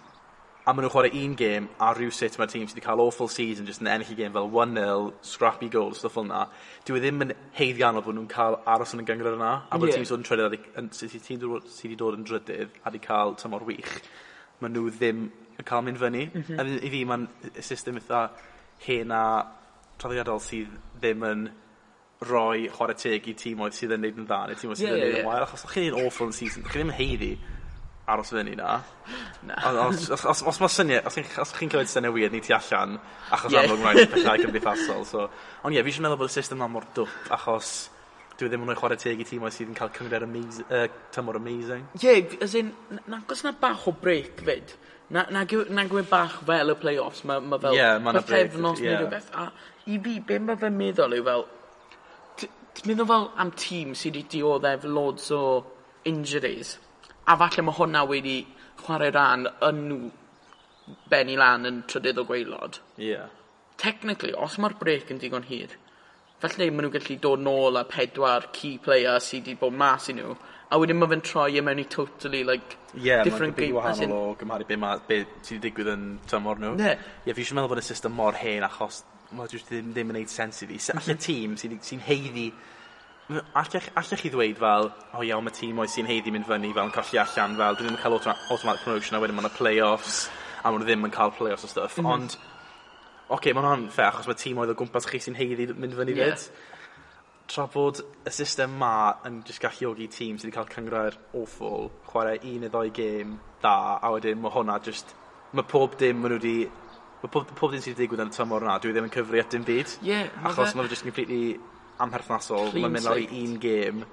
a 0.64 0.74
maen 0.74 0.86
nhw'n 0.86 0.94
chwarae 0.94 1.22
un 1.22 1.34
gêm 1.38 1.70
a 1.78 1.92
rhyw 1.94 2.14
sut 2.14 2.38
mae'r 2.40 2.54
tîm 2.54 2.66
sydd 2.66 2.78
wedi 2.78 2.86
cael 2.86 3.02
awful 3.04 3.30
season 3.32 3.68
jyst 3.70 3.84
yn 3.84 3.90
ennill 3.94 4.14
i 4.14 4.18
gêm 4.18 4.34
fel 4.34 4.50
1-0, 4.50 5.10
scrappy 5.32 5.70
goals, 5.74 6.02
stuff 6.02 6.18
fel 6.18 6.26
yna. 6.26 6.46
dwi 6.88 6.98
e 6.98 7.04
ddim 7.04 7.26
yn 7.26 7.36
heiddiannol 7.60 8.06
bod 8.06 8.18
nhw'n 8.18 8.30
cael 8.34 8.58
aros 8.66 8.94
yn 8.96 9.04
y 9.04 9.10
gyngor 9.10 9.38
yna, 9.38 9.52
a 9.70 9.78
bod 9.78 9.92
yeah. 9.92 10.00
tîm 10.00 10.08
sydd 10.10 10.22
yn 10.22 10.30
trydydd, 10.30 10.72
sydd 10.98 11.86
wedi 11.86 12.00
dod 12.02 12.18
yn 12.18 12.26
drydydd 12.26 12.82
a 12.82 12.90
wedi 12.90 13.06
cael 13.06 13.38
tymor 13.38 13.66
wych 13.68 14.00
maen 14.62 14.74
nhw 14.74 14.90
ddim 14.94 15.24
yn 15.58 15.66
cael 15.66 15.84
mynd 15.86 16.00
fyny. 16.00 16.26
Mm 16.32 16.42
-hmm. 16.42 16.60
A 16.60 16.86
i 16.86 16.92
fi, 16.92 17.04
mae'n 17.08 17.28
system 17.60 18.00
eitha 18.00 18.28
hen 18.86 19.14
a 19.14 19.24
traddodiadol 19.98 20.42
sydd 20.42 20.74
ddim 20.98 21.24
yn 21.26 21.48
rhoi 22.28 22.66
chwarae 22.74 22.98
teg 22.98 23.28
i 23.30 23.34
tîmoedd 23.38 23.76
sydd 23.76 23.94
yn 23.94 24.02
neud 24.02 24.18
yn 24.18 24.26
dda, 24.26 24.40
neu 24.48 24.58
tîmoedd 24.58 24.80
sydd 24.80 24.94
yn 24.94 25.04
neud 25.04 25.20
yn 25.20 25.28
wael, 25.28 25.46
achos 25.46 25.66
chi'n 25.70 25.86
neud 25.86 26.06
awful 26.06 26.30
yn 26.30 26.34
season, 26.34 26.66
chi 26.66 26.78
ddim 26.78 26.90
yn 26.90 26.98
heiddi 26.98 27.32
aros 28.08 28.32
fyny 28.32 28.56
na. 28.56 28.80
na. 29.46 29.58
Os, 29.84 30.08
os, 30.10 30.24
os, 30.24 30.42
os 30.50 30.60
mae 30.62 30.72
syniad, 30.72 31.06
os, 31.06 31.18
os 31.44 31.52
chi'n 31.58 31.70
clywed 31.70 31.90
syniad 31.92 32.14
wir, 32.14 32.32
ni 32.32 32.40
ti 32.40 32.54
allan, 32.56 32.96
achos 33.30 33.52
yeah. 33.52 33.66
amlwg 33.66 33.84
mae'n 33.84 34.10
pethau 34.14 34.42
cymdeithasol. 34.42 35.04
So. 35.06 35.26
Ond 35.62 35.74
ie, 35.74 35.78
yeah, 35.78 35.84
fi 35.84 35.92
eisiau 35.92 36.06
meddwl 36.06 36.22
bod 36.22 36.32
y 36.32 36.34
system 36.38 36.58
yma 36.58 36.70
mor 36.72 36.88
dwp, 36.96 37.18
achos 37.36 37.72
dwi 38.38 38.48
ddim 38.50 38.64
yn 38.64 38.70
rhoi 38.70 38.78
chwarae 38.78 39.00
teg 39.02 39.22
i 39.22 39.26
tîmau 39.26 39.50
sydd 39.54 39.72
yn 39.72 39.78
cael 39.78 39.90
cyngryd 39.96 40.26
amazing, 40.26 40.68
uh, 40.70 40.86
tymor 41.14 41.38
amazing. 41.40 41.88
Ie, 41.98 42.04
yeah, 42.06 42.36
as 42.44 42.54
in, 42.58 42.70
na, 43.10 43.20
gos 43.26 43.42
na 43.46 43.52
bach 43.60 43.88
o 43.90 43.92
break 43.92 44.44
fyd. 44.46 44.74
Na, 45.10 45.24
na, 45.32 45.42
na 45.44 45.84
gwyn 45.88 46.06
bach 46.10 46.36
fel 46.46 46.70
y 46.70 46.76
play-offs, 46.78 47.24
mae 47.26 47.40
ma 47.40 47.58
fel 47.62 47.74
yeah, 47.74 47.96
ma 47.98 48.12
pythefnos 48.18 48.82
yeah. 48.82 48.92
neu 48.92 49.06
rhywbeth. 49.06 49.32
A 49.34 49.48
i 49.88 49.98
fi, 50.04 50.18
be 50.28 50.38
mae 50.44 50.60
fe'n 50.60 50.76
meddwl 50.78 51.16
yw 51.16 51.24
fel, 51.30 51.46
ti'n 52.38 52.90
meddwl 52.90 53.08
fel 53.10 53.26
am 53.44 53.50
tîm 53.64 53.96
sydd 53.96 54.20
wedi 54.20 54.36
dioddef 54.36 54.86
loads 54.86 55.32
o 55.34 55.42
injuries, 56.08 56.76
a 57.26 57.36
falle 57.40 57.64
mae 57.64 57.78
hwnna 57.80 58.04
wedi 58.10 58.38
chwarae 58.84 59.10
rhan 59.14 59.48
yn 59.66 59.82
nhw 59.88 60.12
benni 61.10 61.36
lan 61.40 61.66
yn 61.68 61.82
trydydd 61.90 62.20
o 62.22 62.26
gweilod. 62.28 62.78
Ie. 63.00 63.10
Yeah. 63.10 63.34
Technically, 63.78 64.34
os 64.34 64.58
mae'r 64.58 64.76
break 64.78 65.10
yn 65.14 65.20
digon 65.22 65.46
hir, 65.48 65.74
Felly 66.42 66.68
maen 66.70 66.86
nhw'n 66.86 66.94
gallu 66.94 67.16
dod 67.22 67.42
nôl 67.42 67.80
a 67.80 67.84
pedwar 67.88 68.48
key 68.54 68.78
player 68.82 69.18
sydd 69.22 69.48
wedi 69.48 69.58
bod 69.58 69.74
mas 69.74 70.08
i 70.12 70.14
nhw, 70.14 70.36
a 70.70 70.78
wedyn 70.78 70.98
mae 71.00 71.10
fe'n 71.10 71.24
troi 71.26 71.58
e 71.58 71.64
mewn 71.66 71.82
i 71.82 71.86
totally 71.90 72.44
like, 72.46 72.76
yeah, 72.94 73.24
different 73.26 73.56
game. 73.56 73.72
Ie, 73.72 73.76
wahanol 73.78 74.14
o 74.16 74.34
gymharu 74.38 74.68
be, 74.68 74.78
ma, 74.78 74.94
be 75.08 75.22
sydd 75.26 75.58
wedi 75.58 75.62
digwydd 75.68 75.92
yn 75.96 76.08
tymor 76.30 76.62
nhw. 76.62 76.74
Ne. 76.78 76.96
Ie, 77.26 77.34
fi 77.34 77.42
eisiau 77.42 77.58
meddwl 77.58 77.74
bod 77.74 77.82
y 77.82 77.86
system 77.88 78.14
mor 78.18 78.38
hen 78.38 78.66
achos 78.68 79.02
mae 79.36 79.50
jyst 79.50 79.70
ddim, 79.72 79.92
ddim 79.92 80.14
yn 80.14 80.20
neud 80.20 80.32
sens 80.32 80.62
i 80.64 80.70
fi. 80.70 80.80
Se, 80.80 80.96
allai 80.96 81.18
tîm 81.20 81.56
sy'n 81.60 81.78
sy 81.84 82.02
heiddi 82.08 82.50
Allech, 83.28 83.90
allech 84.00 84.22
chi 84.22 84.30
ddweud 84.32 84.56
fel, 84.56 84.86
o 84.88 85.18
oh, 85.18 85.24
iawn, 85.26 85.44
mae 85.44 85.52
tîm 85.52 85.82
oes 85.82 85.92
sy'n 85.92 86.06
heiddi 86.08 86.32
mynd 86.32 86.46
fyny 86.48 86.70
fel 86.72 86.86
yn 86.88 86.92
colli 86.94 87.18
allan 87.20 87.58
fel, 87.58 87.76
dwi 87.76 87.84
ddim 87.84 87.98
yn 87.98 88.00
cael 88.00 88.14
automatic 88.16 88.86
promotion 88.86 89.18
a 89.18 89.20
wedyn 89.20 89.36
mae'n 89.36 89.50
y 89.50 89.56
playoffs 89.58 90.22
a 90.62 90.70
maen 90.70 90.80
nhw 90.80 90.88
ddim 90.88 91.04
yn 91.06 91.12
cael 91.14 91.34
play-offs 91.36 91.66
o 91.66 91.70
stuff, 91.70 91.98
mm 91.98 92.06
-hmm. 92.06 92.12
ond 92.14 92.36
okay, 93.28 93.52
mae 93.52 93.62
hwnna'n 93.62 93.86
fair, 93.92 94.10
achos 94.12 94.28
mae 94.28 94.38
tîm 94.40 94.58
oedd 94.62 94.72
o 94.72 94.76
gwmpas 94.78 95.06
chi 95.08 95.20
sy'n 95.22 95.36
heiddi 95.38 95.68
mynd 95.74 95.96
fyny 95.98 96.16
yeah. 96.16 96.34
fyd. 96.34 96.74
Tra 97.48 97.64
bod 97.72 98.02
y 98.28 98.32
system 98.34 98.74
ma 98.80 98.92
yn 99.28 99.40
just 99.48 99.62
galluogi 99.64 100.08
tîm 100.12 100.36
sydd 100.36 100.50
wedi 100.50 100.56
cael 100.56 100.68
cyngrair 100.72 101.16
awful, 101.36 101.88
chwarae 102.10 102.40
un 102.42 102.64
neu 102.64 102.72
ddoi 102.72 102.92
gêm 102.96 103.38
da, 103.62 103.96
a 104.02 104.12
wedyn 104.14 104.40
mae 104.42 104.52
hwnna 104.54 104.78
just... 104.84 105.14
Mae 105.56 105.64
pob 105.64 105.96
dim 106.00 106.20
maen 106.20 106.34
nhw 106.34 106.40
wedi... 106.42 106.68
Mae 107.22 107.32
pob, 107.32 107.48
pob 107.58 107.72
dim 107.72 107.82
sydd 107.82 107.96
wedi 107.96 108.04
digwydd 108.04 108.24
yn 108.26 108.32
y 108.32 108.36
tymor 108.36 108.66
yna, 108.66 108.76
dwi 108.82 108.92
e 108.92 108.96
ddim 108.96 109.08
yn 109.08 109.14
cyfri 109.16 109.42
at 109.42 109.56
dim 109.56 109.64
byd. 109.66 109.96
Yeah, 110.06 110.28
achos 110.48 110.76
mae'n 110.76 110.92
just 110.92 111.06
completely 111.08 111.56
amherthnasol, 112.04 112.72
mae'n 112.76 112.94
mynd 112.94 113.08
lawr 113.08 113.22
i 113.24 113.28
un 113.42 113.56
gêm, 113.62 114.04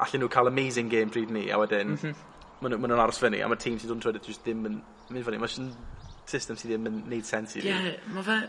allan 0.00 0.24
nhw 0.24 0.32
cael 0.32 0.50
amazing 0.50 0.90
game 0.92 1.12
pryd 1.12 1.32
ni, 1.36 1.46
a 1.52 1.60
wedyn 1.60 1.94
mm 1.94 2.00
-hmm. 2.00 2.26
maen 2.64 2.76
nhw'n 2.80 3.04
aros 3.04 3.20
fyny, 3.22 3.42
a 3.44 3.48
mae'r 3.48 3.60
tîm 3.60 3.78
sydd 3.78 3.92
yn 3.94 4.02
trwy'n 4.02 4.22
just 4.24 4.42
ddim 4.46 4.64
yn 4.66 4.80
mynd 5.12 5.28
fyny. 5.28 5.38
Mae'n 5.42 5.72
system 6.32 6.58
sydd 6.58 6.74
ddim 6.74 6.90
yn 6.90 6.98
neud 7.12 7.28
sens 7.28 7.56
i 7.56 7.64
fi. 7.64 7.72
Ie, 7.72 7.94
mae 8.14 8.26
fe... 8.26 8.40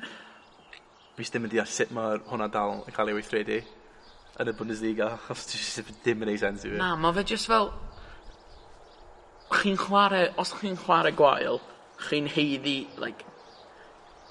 Fi 1.17 1.27
ddim 1.27 1.47
yn 1.47 1.53
deall 1.53 1.69
sut 1.69 1.91
mae 1.95 2.19
hwnna 2.29 2.47
dal 2.51 2.77
yn 2.85 2.95
cael 2.95 3.11
ei 3.11 3.17
weithredu 3.17 3.61
yn 4.41 4.49
y 4.49 4.53
Bundesliga, 4.57 5.09
achos 5.29 5.81
ddim 6.03 6.23
yn 6.23 6.31
neud 6.31 6.43
sens 6.43 6.65
i 6.65 6.71
fi. 6.71 6.77
Na, 6.81 6.93
mae 6.99 7.17
fe 7.19 7.25
just 7.33 7.49
fel... 7.51 7.73
Chi'n 9.51 9.75
chwarae, 9.75 10.29
os 10.39 10.53
chi'n 10.61 10.77
chwarae 10.79 11.11
gwael, 11.11 11.59
chi'n 12.07 12.29
heiddi, 12.31 12.77
like, 13.01 13.25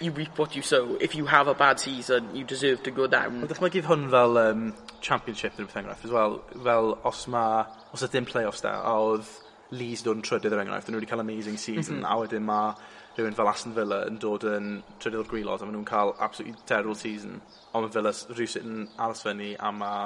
you 0.00 0.10
reap 0.12 0.38
what 0.38 0.56
you 0.56 0.62
sow. 0.62 0.96
If 1.00 1.14
you 1.14 1.26
have 1.26 1.46
a 1.46 1.54
bad 1.54 1.78
season, 1.78 2.34
you 2.34 2.44
deserve 2.44 2.82
to 2.84 2.90
go 2.90 3.06
down. 3.06 3.42
Ond 3.42 3.52
dychmygu 3.52 3.82
hwn 3.84 4.08
fel 4.14 4.40
um, 4.40 4.64
championship 5.04 5.60
yn 5.60 5.68
beth 5.68 5.76
enghraifft, 5.82 6.06
as 6.08 6.14
well, 6.14 6.40
fel 6.64 6.96
os 7.04 7.26
ma, 7.28 7.44
os 7.92 8.04
ydym 8.06 8.28
playoffs 8.28 8.64
da, 8.64 8.78
a 8.80 8.96
oedd 9.04 9.28
Leeds 9.76 10.02
dod 10.02 10.18
yn 10.18 10.24
trydydd 10.26 10.56
er 10.56 10.64
enghraifft, 10.64 10.88
nhw 10.90 10.98
wedi 10.98 11.10
cael 11.10 11.22
amazing 11.22 11.60
season, 11.60 12.00
mm 12.00 12.02
-hmm. 12.02 12.08
a 12.10 12.22
wedyn 12.24 12.48
mae 12.48 12.72
rhywun 13.16 13.36
fel 13.36 13.50
Aston 13.50 13.74
Villa 13.76 14.02
yn 14.08 14.18
dod 14.22 14.46
yn 14.48 14.72
trydydd 15.02 15.22
o'r 15.24 15.30
gwylod 15.30 15.62
a 15.62 15.68
maen 15.68 15.78
nhw'n 15.78 15.88
cael 15.88 16.14
absolutely 16.18 16.66
terrible 16.70 16.98
season 16.98 17.40
ond 17.72 17.86
mae 17.86 17.94
Villa 17.94 18.12
rhywsyd 18.34 18.66
yn 18.66 18.84
aros 19.06 19.24
fyny 19.26 19.54
a 19.58 19.72
mae 19.74 20.04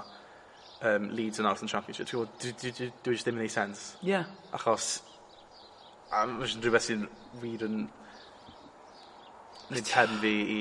um, 0.90 1.10
Leeds 1.16 1.42
yn 1.42 1.48
aros 1.50 1.64
yn 1.64 1.72
championship 1.72 2.08
dwi, 2.10 2.24
dwi, 2.40 2.54
dwi, 2.60 2.72
dwi, 2.78 2.92
dwi 3.04 3.18
ddim 3.20 3.40
yn 3.40 3.46
ei 3.46 3.52
sens 3.52 3.90
yeah. 4.06 4.30
achos 4.56 4.94
a 6.14 6.24
mae'n 6.30 6.64
rhywbeth 6.64 6.88
sy'n 6.88 7.06
wir 7.42 7.66
yn 7.68 7.84
nid 9.74 9.88
pen 9.90 10.18
fi 10.22 10.34
i 10.54 10.60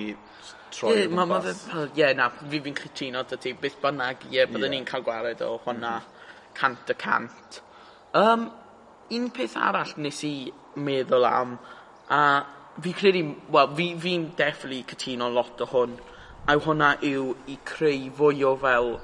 troi 0.74 0.96
yeah, 0.98 1.12
ma, 1.12 1.26
ma 1.30 1.40
fe, 1.44 1.54
ie, 2.00 2.10
na, 2.18 2.30
fi 2.34 2.62
fi'n 2.66 2.78
cytuno 2.80 3.24
dy 3.30 3.40
ti, 3.42 3.54
beth 3.60 3.80
bynnag, 3.84 4.28
ie, 4.32 4.42
byddwn 4.48 4.68
yeah. 4.68 4.74
ni'n 4.76 4.90
cael 4.90 5.06
gwared 5.06 5.44
o 5.46 5.54
hwnna 5.66 5.94
mhm. 6.00 6.10
cant 6.58 6.92
y 6.94 6.98
cant. 7.04 7.62
Um, 8.18 8.48
un 9.18 9.30
peth 9.36 9.56
arall 9.60 9.94
nes 10.02 10.24
i 10.28 10.34
meddwl 10.88 11.28
am 11.30 11.58
A 12.14 12.46
fi 12.82 12.94
credu, 12.94 13.24
wel, 13.54 13.72
fi'n 13.78 14.00
fi, 14.02 14.18
fi 14.62 14.84
cytuno 14.90 15.30
lot 15.34 15.62
o 15.62 15.70
hwn. 15.72 15.96
A 16.48 16.58
hwnna 16.60 16.96
yw 17.08 17.32
i 17.50 17.58
creu 17.66 18.10
fwy 18.18 18.44
o 18.46 18.54
fel 18.60 18.98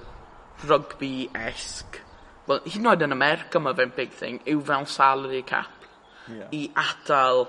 rugby-esg. 0.68 2.02
Wel, 2.50 2.60
hyd 2.66 2.82
yn 2.82 2.90
oed 2.92 3.06
yn 3.06 3.16
America 3.16 3.62
mae 3.62 3.78
fe'n 3.78 3.94
big 3.96 4.14
thing, 4.20 4.42
yw 4.50 4.62
fel 4.66 4.86
salary 4.90 5.42
cap. 5.48 5.88
Yeah. 6.28 6.50
I 6.54 6.62
atal, 6.78 7.46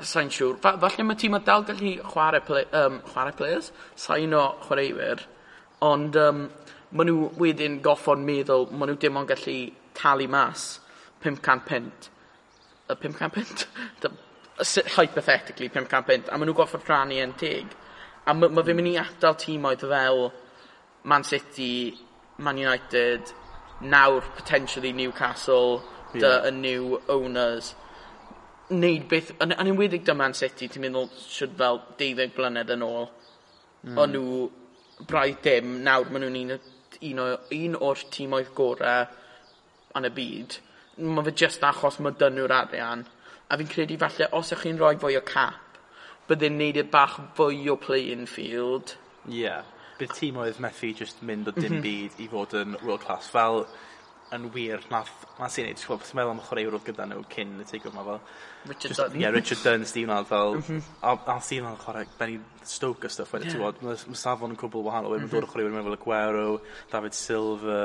sa'n 0.00 0.32
siŵr, 0.34 0.58
fa, 0.62 0.74
falle 0.82 1.06
mae 1.06 1.20
tîm 1.20 1.38
dal 1.46 1.66
gallu 1.68 1.94
chwarae, 2.10 2.42
play, 2.46 2.66
um, 2.80 3.00
chwarae 3.12 3.36
players, 3.36 3.70
sa'n 4.06 4.34
o 4.34 4.44
chwaraewyr, 4.64 5.22
ond 5.84 6.18
um, 6.18 6.44
maen 6.94 7.10
nhw 7.10 7.30
wedyn 7.42 7.80
goffon 7.84 8.24
meddwl, 8.26 8.70
maen 8.72 8.94
nhw 8.94 9.00
dim 9.02 9.20
ond 9.20 9.30
gallu 9.30 9.58
talu 9.98 10.30
mas 10.30 10.68
500 11.26 11.66
pint. 11.68 12.10
Y 12.90 13.00
500 13.02 13.34
pint? 13.34 13.68
sy- 14.62 14.88
hypothetically, 14.96 15.68
500 15.68 16.06
pint, 16.06 16.28
a 16.28 16.38
maen 16.38 16.50
nhw'n 16.50 16.58
goffod 16.58 16.84
rhannu 16.88 17.20
yn 17.22 17.34
teg. 17.38 17.72
A 18.26 18.34
mae 18.34 18.52
ma 18.54 18.64
fe'n 18.64 18.78
mynd 18.78 18.92
i 18.92 18.98
atal 19.00 19.36
tîmoedd 19.40 19.86
fel 19.90 20.28
Man 21.04 21.24
City, 21.24 21.94
Man 22.38 22.58
United, 22.58 23.32
nawr 23.82 24.22
potentially 24.36 24.92
Newcastle, 24.92 25.82
yeah. 26.14 26.40
the 26.44 26.52
new 26.52 27.00
owners, 27.08 27.74
wneud 28.70 29.08
beth, 29.10 29.32
yn, 29.42 29.52
yn 29.52 29.72
enwedig 29.74 30.06
dy 30.06 30.14
Man 30.16 30.34
City, 30.36 30.68
ti'n 30.68 30.86
meddwl, 30.86 31.10
sydd 31.20 31.56
fel 31.58 31.82
12 32.00 32.30
blynedd 32.36 32.72
yn 32.74 32.84
ôl, 32.86 33.10
mm. 33.84 33.98
o'n 34.00 34.14
nhw 34.14 34.38
braidd 35.10 35.42
dim, 35.44 35.80
nawr 35.84 36.08
maen 36.12 36.24
nhw'n 36.28 36.38
un, 36.40 36.54
un, 37.10 37.24
un 37.58 37.76
o'r 37.90 38.06
tîmoedd 38.14 38.54
gorau 38.56 39.10
yn 39.98 40.08
y 40.08 40.12
byd. 40.14 40.56
Mae 41.04 41.26
fe 41.26 41.34
jyst 41.42 41.66
achos 41.66 42.00
mae 42.00 42.16
dyn 42.18 42.38
nhw'r 42.38 42.56
arian. 42.62 43.04
A 43.48 43.58
fi'n 43.60 43.70
credu 43.70 43.98
falle 44.00 44.28
os 44.32 44.52
'ych 44.52 44.64
chi'n 44.64 44.80
rhoi 44.80 44.96
fwy 45.00 45.18
o 45.20 45.24
cap 45.28 45.60
byddai'n 46.28 46.58
neud 46.58 46.80
e 46.80 46.84
bach 46.88 47.18
fwy 47.36 47.66
o 47.72 47.76
playing 47.76 48.28
field. 48.30 48.96
Ie. 49.28 49.42
Yeah. 49.44 49.64
Bydd 49.98 50.14
tîm 50.16 50.38
oedd 50.42 50.60
methu 50.62 50.90
just 50.98 51.20
mynd 51.22 51.48
o 51.50 51.52
dim 51.54 51.76
mhm. 51.76 51.82
byd 51.84 52.22
i 52.24 52.30
fod 52.32 52.56
yn 52.58 52.78
world 52.82 53.04
class 53.04 53.28
fel 53.30 53.66
yn 54.34 54.48
wir 54.54 54.82
nath 54.90 55.12
nath 55.38 55.52
sy'n 55.54 55.68
neud 55.68 55.78
ti'n 55.78 56.16
meddwl 56.18 56.32
am 56.32 56.40
chwaraewr 56.42 56.76
oedd 56.78 56.86
gyda 56.88 57.06
nhw 57.10 57.22
cyn 57.30 57.52
y 57.62 57.66
teigl 57.68 57.90
yma 57.92 58.04
fel 58.06 58.20
Richard 58.70 58.94
just, 58.94 59.00
Dunn 59.00 59.20
yeah, 59.20 59.34
Richard 59.34 59.60
Dunn 59.62 59.84
Steve 59.86 60.08
Nall 60.10 60.26
fel 60.30 60.56
mm 60.56 60.64
-hmm. 60.66 60.88
a, 61.02 61.12
a 61.34 61.36
Steve 61.40 61.66
Nall 61.66 61.76
chwarae 61.82 62.08
Benny 62.18 62.40
Stoke 62.64 63.06
a 63.06 63.10
stuff 63.12 63.34
wedyn 63.34 63.50
yeah. 63.50 63.58
ti'n 63.58 63.64
bod 63.64 63.82
mae 63.84 64.20
safon 64.22 64.54
yn 64.54 64.60
cwbl 64.60 64.86
wahanol 64.88 65.14
wedyn 65.14 65.28
mm 65.28 65.30
-hmm. 65.30 65.40
dod 65.40 65.48
o 65.48 65.52
chwaraewr 65.52 65.84
fel 65.84 65.98
Aguero 65.98 66.60
David 66.92 67.18
Silva 67.20 67.82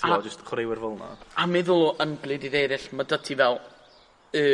ti'n 0.00 0.14
bod 0.14 0.26
just 0.26 0.44
chwaraewr 0.48 0.82
fel 0.86 0.96
yna. 0.96 1.12
a 1.36 1.46
meddwl 1.46 1.86
o 1.90 1.92
ynglyd 2.06 2.48
i 2.48 2.54
eraill 2.64 2.88
mae 2.96 3.10
dy 3.12 3.20
ti 3.28 3.38
fel 3.42 3.60
y 4.36 4.44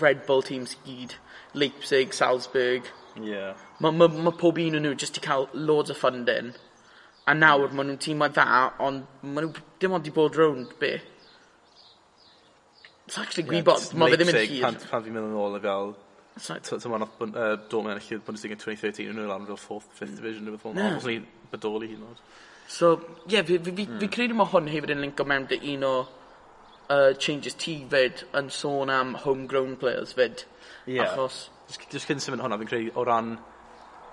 Red 0.00 0.24
Bull 0.26 0.42
teams 0.42 0.76
gyd, 0.84 1.14
Leipzig, 1.54 2.14
Salzburg. 2.14 2.88
Yeah. 3.20 3.54
Mae 3.80 3.94
ma, 3.94 4.08
ma 4.08 4.32
pob 4.36 4.58
un 4.62 4.78
o'n 4.78 4.84
nhw 4.86 4.96
jyst 4.98 5.20
i 5.20 5.24
cael 5.24 5.48
loads 5.54 5.94
o 5.94 5.96
funding. 5.98 6.52
A 7.28 7.34
nawr 7.36 7.72
maen 7.72 7.92
nhw'n 7.92 8.02
tîmau 8.02 8.32
dda, 8.32 8.48
ond 8.84 9.06
maen 9.22 9.48
nhw 9.48 9.64
dim 9.80 9.96
ond 9.96 10.08
i 10.08 10.14
bod 10.14 10.36
rownd 10.38 10.74
be. 10.80 10.96
It's 13.06 13.16
actually 13.16 13.48
gwybod, 13.48 13.94
mae 13.96 14.12
fe 14.12 14.20
ddim 14.20 14.34
yn 14.34 14.42
hir. 14.42 14.60
Pan, 14.66 14.78
pan 14.90 15.04
fi'n 15.06 15.16
mynd 15.16 15.30
yn 15.30 15.40
ôl 15.40 15.56
yn 15.56 15.64
fel 15.64 15.96
Tyma 16.38 16.98
nath 17.02 17.22
uh, 17.24 17.56
Dortmund 17.70 17.96
yn 17.96 18.02
y 18.14 18.18
Bundesliga 18.22 18.54
yn 18.54 18.60
2013 18.62 19.08
yn 19.10 19.16
nhw'n 19.18 19.30
lan 19.30 19.46
fel 19.48 19.58
4th, 19.58 19.88
5th 19.96 20.12
mm. 20.12 20.18
division 20.20 20.44
neu 20.46 20.54
beth 20.54 20.62
fel 20.62 20.76
yna. 20.76 20.90
Os 20.98 21.06
ni 21.08 21.16
bodoli 21.50 21.88
hyn 21.90 22.04
oed. 22.06 22.20
So, 22.68 22.92
ie, 23.24 23.32
yeah, 23.32 23.46
fi, 23.48 23.58
fi, 23.58 23.72
fi, 23.72 23.86
mm. 23.88 23.98
fi 24.02 24.10
credu 24.12 24.36
mae 24.38 24.50
hwn 24.52 24.70
hefyd 24.70 24.92
yn 24.94 25.02
linko 25.02 25.26
mewn 25.26 25.48
dy 25.50 25.58
un 25.72 25.86
o 25.88 25.92
uh, 26.88 27.12
changes 27.18 27.54
ti 27.54 27.78
fyd 27.90 28.24
yn 28.38 28.50
sôn 28.54 28.92
am 28.92 29.14
homegrown 29.24 29.76
players 29.76 30.14
fyd. 30.16 30.44
Ie. 30.86 30.98
Yeah. 30.98 31.14
Achos... 31.14 31.48
Just 31.92 32.08
cyn 32.08 32.22
symud 32.24 32.40
hwnna, 32.40 32.56
fi'n 32.60 32.70
credu 32.70 32.92
o 32.96 33.04
ran 33.04 33.34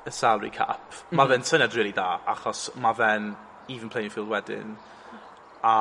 y 0.05 0.11
salary 0.11 0.51
cap, 0.51 0.81
mm 0.81 0.91
mhm. 0.91 1.03
-hmm. 1.09 1.17
mae 1.17 1.27
fe'n 1.31 1.45
syniad 1.51 1.75
really 1.75 1.93
da, 1.95 2.19
achos 2.35 2.69
mae 2.75 2.93
fe'n 2.93 3.35
even 3.73 3.89
playing 3.89 4.11
field 4.13 4.29
wedyn, 4.29 4.75
a 5.63 5.75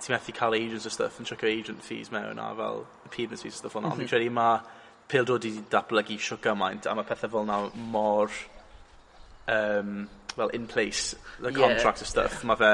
ti'n 0.00 0.16
methu 0.16 0.34
cael 0.36 0.56
agents 0.58 0.86
o 0.86 0.92
stuff 0.92 1.20
yn 1.20 1.28
siwcio 1.28 1.48
agent 1.48 1.84
fees 1.84 2.10
mewn 2.12 2.40
a 2.42 2.50
fel 2.58 2.82
appearance 3.06 3.46
fees 3.46 3.54
o 3.54 3.62
stuff 3.62 3.76
ond 3.76 3.86
mm 3.86 3.92
-hmm. 3.92 3.96
fi'n 3.96 4.04
mhm. 4.04 4.10
credu 4.10 4.30
mae 4.30 4.60
pildod 5.08 5.44
wedi 5.46 5.64
datblygu 5.70 6.18
sio 6.18 6.36
gymaint 6.42 6.86
a 6.86 6.94
mae 6.94 7.08
pethau 7.08 7.30
fel 7.30 7.48
na 7.48 7.58
mor 7.94 8.30
um, 9.48 10.08
well 10.36 10.48
in 10.48 10.66
place 10.66 11.16
the 11.40 11.50
yeah. 11.50 11.60
contracts 11.60 12.08
stuff 12.08 12.34
yeah. 12.34 12.46
mae 12.50 12.56
fe 12.56 12.72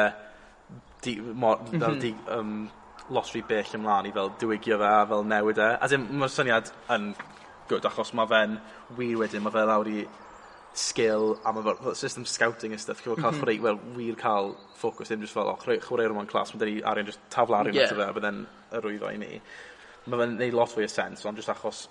di, 1.03 1.21
mor, 1.21 1.59
mm 1.59 1.81
-hmm. 1.81 2.01
di, 2.01 2.15
um, 2.31 2.71
losri 3.13 3.43
bell 3.49 3.77
ymlaen 3.79 4.09
i 4.09 4.15
fel 4.15 4.33
diwygio 4.41 4.79
fe 4.81 4.89
a 4.89 5.07
fel 5.11 5.25
newid 5.29 5.61
e. 5.63 5.71
As 5.85 5.95
in, 5.97 6.09
mae'r 6.21 6.33
syniad 6.33 6.73
yn 6.97 7.13
good 7.71 7.87
achos 7.89 8.13
mae 8.19 8.29
fe'n 8.31 8.59
wir 8.99 9.17
wedyn, 9.23 9.45
mae 9.45 9.55
fe 9.55 9.65
lawr 9.69 9.91
i 9.91 10.05
skill 10.75 11.35
a 11.45 11.53
mae 11.53 11.65
fel 11.67 11.97
system 11.99 12.25
scouting 12.29 12.73
a 12.75 12.79
stuff 12.79 13.03
cyfo 13.05 13.17
cael 13.19 13.33
mhm. 13.33 13.43
chwarae, 13.43 13.59
wel, 13.67 13.81
wir 13.97 14.17
cael 14.21 14.55
ffocws 14.79 15.13
ddim 15.13 15.27
jyst 15.27 15.37
fel, 15.37 15.51
o, 15.53 15.57
chwarae'r 15.59 16.15
yma'n 16.15 16.31
clas, 16.31 16.55
mae 16.55 16.63
dyn 16.63 16.81
arian 16.93 17.11
jyst 17.11 17.23
tafla 17.33 17.61
arian 17.61 17.77
yeah. 17.77 17.93
fe, 17.93 18.07
a 18.07 18.17
bydden 18.17 18.47
yr 18.79 18.89
wyddo 18.89 19.13
i 19.13 19.21
ni. 19.21 19.35
Mae 20.07 20.23
fe'n 20.23 20.39
neud 20.41 20.57
lot 20.59 20.73
fwy 20.73 20.89
o 20.89 20.93
sens, 20.93 21.27
ond 21.29 21.39
jyst 21.41 21.53
achos, 21.53 21.85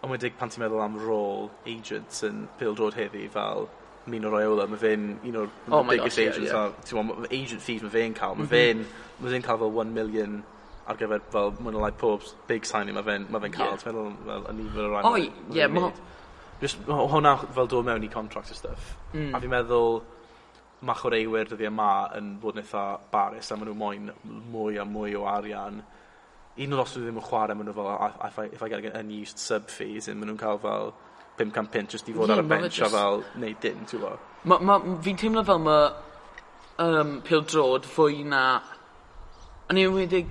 ond 0.00 0.14
wedi'i 0.14 0.32
pan 0.38 0.52
ti'n 0.52 0.64
meddwl 0.64 0.84
am 0.84 0.96
rôl 1.02 1.50
agents 1.66 2.24
yn 2.28 2.46
pildod 2.60 2.96
heddi 2.98 3.26
fel 3.34 3.68
Mino 4.10 4.32
Raiola, 4.32 4.66
mae 4.70 4.80
fe'n 4.80 5.08
un 5.30 5.40
o'r 5.42 5.50
oh 5.70 5.82
biggest 5.88 6.16
gosh, 6.16 6.26
agents 6.26 6.52
yeah, 6.52 6.70
yeah. 6.92 7.00
ar, 7.02 7.26
agent 7.30 7.64
fees 7.64 7.84
mae 7.84 7.94
fe'n 7.94 8.16
cael, 8.18 8.36
mae 8.38 8.46
mhm. 8.46 8.52
fe'n 8.52 8.84
mm 8.84 9.26
-hmm. 9.26 9.46
cael 9.46 9.62
fel 9.64 9.80
1 9.84 9.94
million 9.94 10.38
ar 10.88 10.96
gyfer 11.00 11.24
fel 11.32 11.50
mwyn 11.60 11.76
o 11.76 11.80
lai 11.84 11.92
pob 12.02 12.22
big 12.48 12.68
signing 12.68 12.96
mae 12.96 13.06
fe'n 13.06 13.26
ma 13.30 13.40
fe 13.44 13.50
cael, 13.54 13.74
yeah. 13.74 13.82
ti'n 13.82 13.92
meddwl 13.92 14.14
fel 14.28 14.46
y 14.52 14.54
nifer 14.60 14.84
o 14.84 14.92
rai 14.94 15.02
O, 15.04 15.14
oh, 15.14 15.56
ie, 15.56 15.66
ma... 15.72 15.90
Just 16.58 16.88
hwnna 16.90 17.36
fel 17.54 17.68
dod 17.70 17.86
mewn 17.86 18.02
i 18.02 18.08
contract 18.10 18.50
a 18.50 18.54
stuff. 18.54 18.96
Mm. 19.12 19.30
A 19.30 19.38
fi'n 19.38 19.52
meddwl 19.52 20.00
mae 20.86 20.98
chwaraewyr 20.98 21.50
dyddi 21.50 21.66
yma 21.66 21.90
e 22.06 22.18
yn 22.20 22.34
bod 22.42 22.56
yn 22.56 22.62
eitha 22.62 22.84
barus 23.12 23.50
a 23.50 23.56
maen 23.58 23.70
nhw 23.70 23.78
moyn 23.78 24.10
mwy 24.52 24.78
a 24.78 24.84
mwy 24.86 25.16
o 25.18 25.24
arian 25.26 25.80
un 26.58 26.74
o'r 26.74 26.82
os 26.84 26.94
nhw 26.94 27.04
ddim 27.04 27.18
yn 27.18 27.26
chwarae 27.26 27.56
maen 27.58 27.66
nhw 27.70 27.74
fel 27.74 27.90
if 28.28 28.38
I, 28.38 28.44
if 28.54 28.62
I 28.62 28.68
get 28.70 28.86
an 28.90 28.98
unused 29.00 29.42
sub 29.42 29.66
fees 29.74 30.06
maen 30.10 30.30
nhw'n 30.30 30.38
cael 30.38 30.60
fel 30.62 30.92
500 31.38 31.54
cam 31.54 31.68
punt 31.72 31.94
i 31.94 32.14
fod 32.16 32.32
ar 32.34 32.42
y 32.42 32.48
bench 32.50 32.80
a 32.82 32.90
fel 32.92 33.22
neud 33.38 33.62
dim, 33.62 33.84
ti'n 33.86 34.00
gwybod? 34.00 34.26
Ma, 34.50 34.58
ma, 34.62 34.78
fi'n 35.04 35.18
teimlo 35.20 35.44
fel 35.46 35.62
ma 35.62 35.78
um, 36.82 37.14
pildrod 37.26 37.86
fwy 37.88 38.24
na... 38.26 38.42
Yn 39.68 39.80
enwedig 39.82 40.28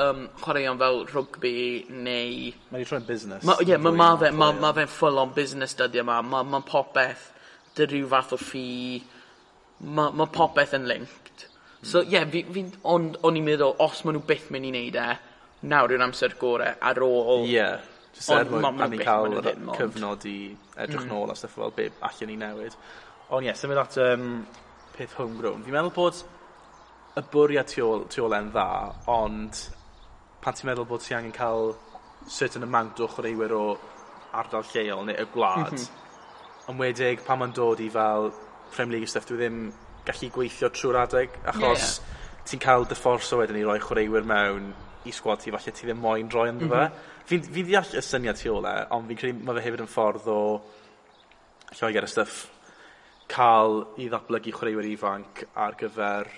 um, 0.00 0.26
chwaraeon 0.42 0.80
fel 0.80 1.02
rugby 1.12 1.54
neu... 1.90 2.52
Mae'n 2.70 2.78
wedi 2.78 2.88
troi'n 2.90 3.06
busnes. 3.08 3.44
Ie, 3.44 3.68
yeah, 3.70 3.82
ma, 3.82 3.92
ma, 3.92 4.10
fe, 4.20 4.32
ma, 4.34 4.50
ma 4.56 4.72
fe'n 4.76 4.90
full 4.90 5.20
on 5.22 5.34
busnes 5.36 5.76
dyddi 5.78 6.02
yma. 6.02 6.22
Mae 6.26 6.48
ma 6.48 6.62
popeth 6.66 7.28
dy 7.76 7.88
rhyw 7.90 8.10
fath 8.14 8.34
o 8.36 8.40
ffi. 8.40 8.66
Mae 9.86 10.16
ma 10.16 10.28
popeth 10.32 10.74
yn 10.78 10.88
linked. 10.88 11.48
So 11.82 12.02
ie, 12.02 12.16
yeah, 12.16 12.28
fi, 12.30 12.46
fi, 12.50 12.64
ond 12.88 13.20
o'n 13.26 13.38
i'n 13.38 13.46
meddwl, 13.46 13.76
os 13.84 14.02
maen 14.04 14.18
nhw 14.18 14.24
byth 14.26 14.48
mynd 14.54 14.70
i 14.70 14.72
wneud 14.72 14.96
e, 15.02 15.10
nawr 15.70 15.92
yw'r 15.92 16.08
amser 16.08 16.38
gorau 16.40 16.80
ar 16.80 17.04
ôl... 17.04 17.44
Ie. 17.44 17.52
Yeah 17.58 17.92
Just 18.16 18.32
er 18.32 18.48
mwyn 18.48 18.82
a 18.82 18.88
ni 18.90 19.00
cael 19.02 19.36
cyfnod 19.76 20.24
i 20.28 20.36
edrych 20.84 21.08
nôl 21.10 21.32
a 21.32 21.36
stuff 21.36 21.58
fel 21.58 21.74
be 21.76 21.90
allan 22.00 22.32
ni 22.32 22.38
newid. 22.40 22.76
Ond 23.36 23.46
ie, 23.46 23.52
symud 23.58 23.82
at 23.82 23.98
um, 24.02 24.30
peth 24.96 25.16
homegrown. 25.18 25.64
Fi'n 25.66 25.76
meddwl 25.76 25.92
bod 25.96 26.22
y 27.16 27.24
bwriad 27.32 27.68
tu 27.72 27.84
ôl 27.84 28.38
e'n 28.38 28.48
dda, 28.54 28.70
ond 29.12 29.60
pan 30.44 30.56
ti'n 30.56 30.70
meddwl 30.70 30.88
bod 30.88 31.04
ti 31.04 31.16
angen 31.16 31.34
cael 31.36 31.74
certain 32.26 32.64
amount 32.64 33.00
o 33.04 33.08
chwaraewyr 33.10 33.54
o 33.56 33.64
ardal 34.36 34.66
lleol 34.72 35.06
neu 35.06 35.16
y 35.20 35.28
gwlad, 35.32 35.76
mm 35.76 36.02
ond 36.66 36.80
wedig 36.82 37.20
pan 37.26 37.38
mae'n 37.38 37.52
dod 37.54 37.80
i 37.82 37.88
fel 37.94 38.32
Premier 38.74 38.96
League 38.96 39.10
stuff, 39.10 39.26
dwi 39.28 39.38
ddim 39.38 39.58
gallu 40.06 40.30
gweithio 40.34 40.70
trwy'r 40.74 40.98
adeg, 41.04 41.36
achos 41.52 41.60
yeah, 41.62 41.92
yeah. 42.00 42.40
ti'n 42.50 42.62
cael 42.62 42.86
dy 42.90 42.98
ffors 42.98 43.30
o 43.34 43.40
wedyn 43.40 43.60
i 43.60 43.62
roi 43.66 43.78
chwaraewyr 43.82 44.26
mewn 44.26 44.72
i 45.06 45.14
sgwad 45.14 45.44
ti, 45.44 45.52
falle 45.54 45.74
ti 45.74 45.86
ddim 45.86 46.02
moyn 46.02 46.30
roi 46.32 46.48
yn 46.50 46.58
mm 46.58 46.72
-hmm. 46.72 47.14
Fi'n 47.26 47.42
fi 47.42 47.64
ddeall 47.66 47.96
y 47.98 48.02
syniad 48.06 48.38
tu 48.38 48.52
ôl 48.54 48.66
e, 48.70 48.74
ond 48.94 49.08
fi'n 49.10 49.18
credu 49.18 49.46
mae 49.46 49.58
fe 49.58 49.64
hefyd 49.64 49.82
yn 49.82 49.90
ffordd 49.90 50.28
o 50.30 50.40
llai 51.74 51.90
gyda 51.96 52.10
stuff 52.10 52.44
cael 53.32 53.80
i 53.98 54.06
ddatblygu 54.10 54.54
chwaraewyr 54.54 54.86
ifanc 54.92 55.42
ar 55.58 55.74
gyfer 55.80 56.30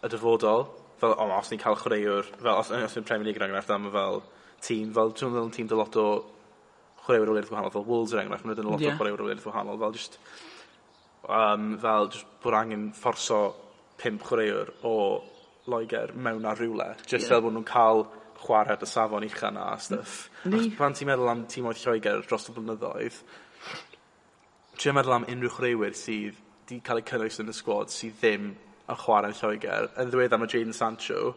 y 0.00 0.10
dyfodol. 0.12 0.64
Fel, 1.00 1.12
o, 1.12 1.26
os 1.36 1.50
ni'n 1.52 1.60
cael 1.60 1.76
chwaraewr, 1.80 2.28
fel, 2.38 2.54
os, 2.54 2.70
os 2.72 2.96
ni'n 2.96 3.08
Premier 3.08 3.28
League 3.28 3.40
yn 3.40 3.46
enghraifft 3.48 3.72
am 3.74 3.88
fel 3.92 4.22
tîm, 4.64 4.94
fel, 4.96 5.12
dwi'n 5.16 5.32
meddwl 5.32 5.48
yn 5.48 5.54
tîm 5.56 5.68
dy 5.68 5.78
lot 5.78 5.98
o 6.00 6.06
chwaraewyr 7.04 7.32
o 7.32 7.36
leirdd 7.36 7.52
wahanol, 7.52 7.72
fel 7.74 7.86
Wolves 7.88 8.14
er 8.14 8.20
yn 8.20 8.26
enghraifft, 8.26 8.48
maen 8.48 8.58
nhw'n 8.60 8.72
lot 8.74 8.84
yeah. 8.84 8.96
o 8.96 9.00
chwaraewyr 9.00 9.24
o 9.24 9.28
leirdd 9.28 9.46
wahanol, 9.48 9.80
fel, 9.80 9.94
just, 9.96 10.18
um, 11.24 11.70
fel, 11.80 12.10
just, 12.12 12.28
bod 12.44 12.56
angen 12.58 12.90
fforso 12.96 13.40
pimp 14.00 14.24
chwaraewr 14.28 14.72
o 14.88 14.96
Loegr 15.70 16.12
mewn 16.16 16.48
ar 16.48 16.60
rhywle, 16.60 16.90
just 17.04 17.24
yeah. 17.24 17.28
fel 17.34 17.44
bod 17.44 17.56
nhw'n 17.56 17.68
cael 17.68 18.06
chwarae 18.40 18.78
dy 18.80 18.88
safon 18.88 19.26
uchel 19.26 19.54
na 19.54 19.70
a 19.74 19.78
stuff. 19.78 20.28
Ni. 20.44 20.56
Achos 20.56 20.76
pan 20.78 20.96
ti'n 20.96 21.10
meddwl 21.10 21.32
am 21.32 21.46
tîm 21.50 21.68
oedd 21.70 21.80
Lloegr 21.84 22.24
dros 22.26 22.48
y 22.48 22.56
blynyddoedd, 22.56 23.20
ti'n 24.80 24.96
meddwl 24.96 25.18
am 25.18 25.28
unrhyw 25.28 25.54
chwaraewyr 25.56 25.96
sydd 25.98 26.40
wedi 26.70 26.82
cael 26.86 27.00
eu 27.00 27.06
cynnwys 27.10 27.40
yn 27.42 27.50
y 27.50 27.54
sgwad 27.56 27.90
sydd 27.90 28.18
ddim 28.20 28.50
yn 28.54 28.98
chwarae 29.04 29.32
yn 29.32 29.38
Lloegr. 29.40 29.88
Yn 30.00 30.12
ddiwedd 30.12 30.36
am 30.36 30.46
y 30.46 30.50
Jadon 30.52 30.76
Sancho, 30.76 31.34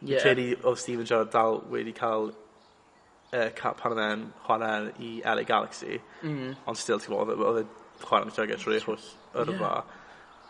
yeah. 0.00 0.18
Dwi'n 0.18 0.22
credu 0.24 0.46
oedd 0.68 0.80
Steven 0.80 1.08
Gerrard 1.08 1.32
dal 1.34 1.60
wedi 1.72 1.92
cael 1.96 2.30
uh, 2.32 3.48
cap 3.58 3.80
pan 3.80 3.94
oedd 3.94 4.04
e'n 4.06 4.24
chwarae 4.46 4.92
i 5.04 5.12
LA 5.22 5.44
Galaxy, 5.48 6.00
mm. 6.22 6.54
ond 6.66 6.80
still 6.80 7.02
ti'n 7.02 7.12
gwybod, 7.12 7.34
oedd 7.36 7.62
e 7.62 7.66
chwarae 8.06 8.28
yn 8.28 8.34
Lloegr 8.36 8.62
trwy'r 8.62 8.88
holl 8.88 9.10
yrfa. 9.44 9.74
Yeah. 9.76 9.98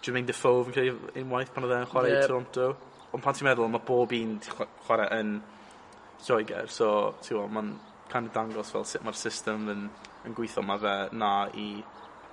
Jermaine 0.02 0.30
Defoe, 0.30 0.64
fi'n 0.66 0.76
credu 0.76 1.12
unwaith 1.22 1.52
pan 1.54 1.66
oedd 1.68 1.76
e'n 1.78 1.90
chwarae 1.90 2.14
yeah. 2.14 2.24
i 2.24 2.30
Toronto. 2.30 2.70
Ond 3.12 3.24
pan 3.24 3.36
ti'n 3.36 3.50
meddwl, 3.50 3.70
mae 3.70 3.84
bob 3.86 4.14
un 4.16 4.38
chwarae 4.86 5.10
yn 5.18 5.36
Lloegr, 6.22 6.68
so 6.70 6.88
ti'n 7.22 7.36
gwybod, 7.36 7.52
mae'n 7.56 7.72
kind 8.12 8.28
of 8.28 8.36
dangos 8.36 8.70
fel 8.74 8.86
sut 8.86 9.04
mae'r 9.06 9.18
system 9.18 9.66
yn, 9.72 9.88
yn 10.28 10.36
gweithio, 10.36 10.64
ma 10.66 10.78
fe 10.80 10.94
na 11.16 11.32
i 11.58 11.66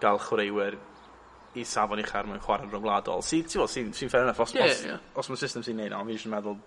gael 0.04 0.20
chwaraewyr 0.24 0.78
i 1.58 1.66
safon 1.66 2.04
uchel 2.04 2.30
mewn 2.30 2.44
chwarae 2.44 2.70
rhwngwladol. 2.70 3.24
Sy'n 3.26 3.48
si, 3.50 3.66
si, 3.74 3.86
si 3.98 4.10
fair 4.12 4.28
enough, 4.28 4.44
os, 4.46 4.54
yeah, 4.56 4.70
os, 4.70 4.84
yeah. 4.86 5.02
os 5.18 5.32
mae'r 5.32 5.42
system 5.42 5.66
sy'n 5.66 5.80
neud 5.82 5.96
o, 5.98 6.04
fi 6.06 6.18
eisiau 6.18 6.36
meddwl 6.36 6.60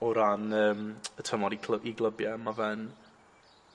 o 0.00 0.10
ran 0.16 0.50
um, 0.56 0.84
y 1.20 1.26
tymor 1.28 1.54
i, 1.54 1.60
clyb, 1.62 1.86
i 1.86 1.94
glybiau, 1.96 2.40
mae 2.42 2.58
fe'n... 2.58 2.90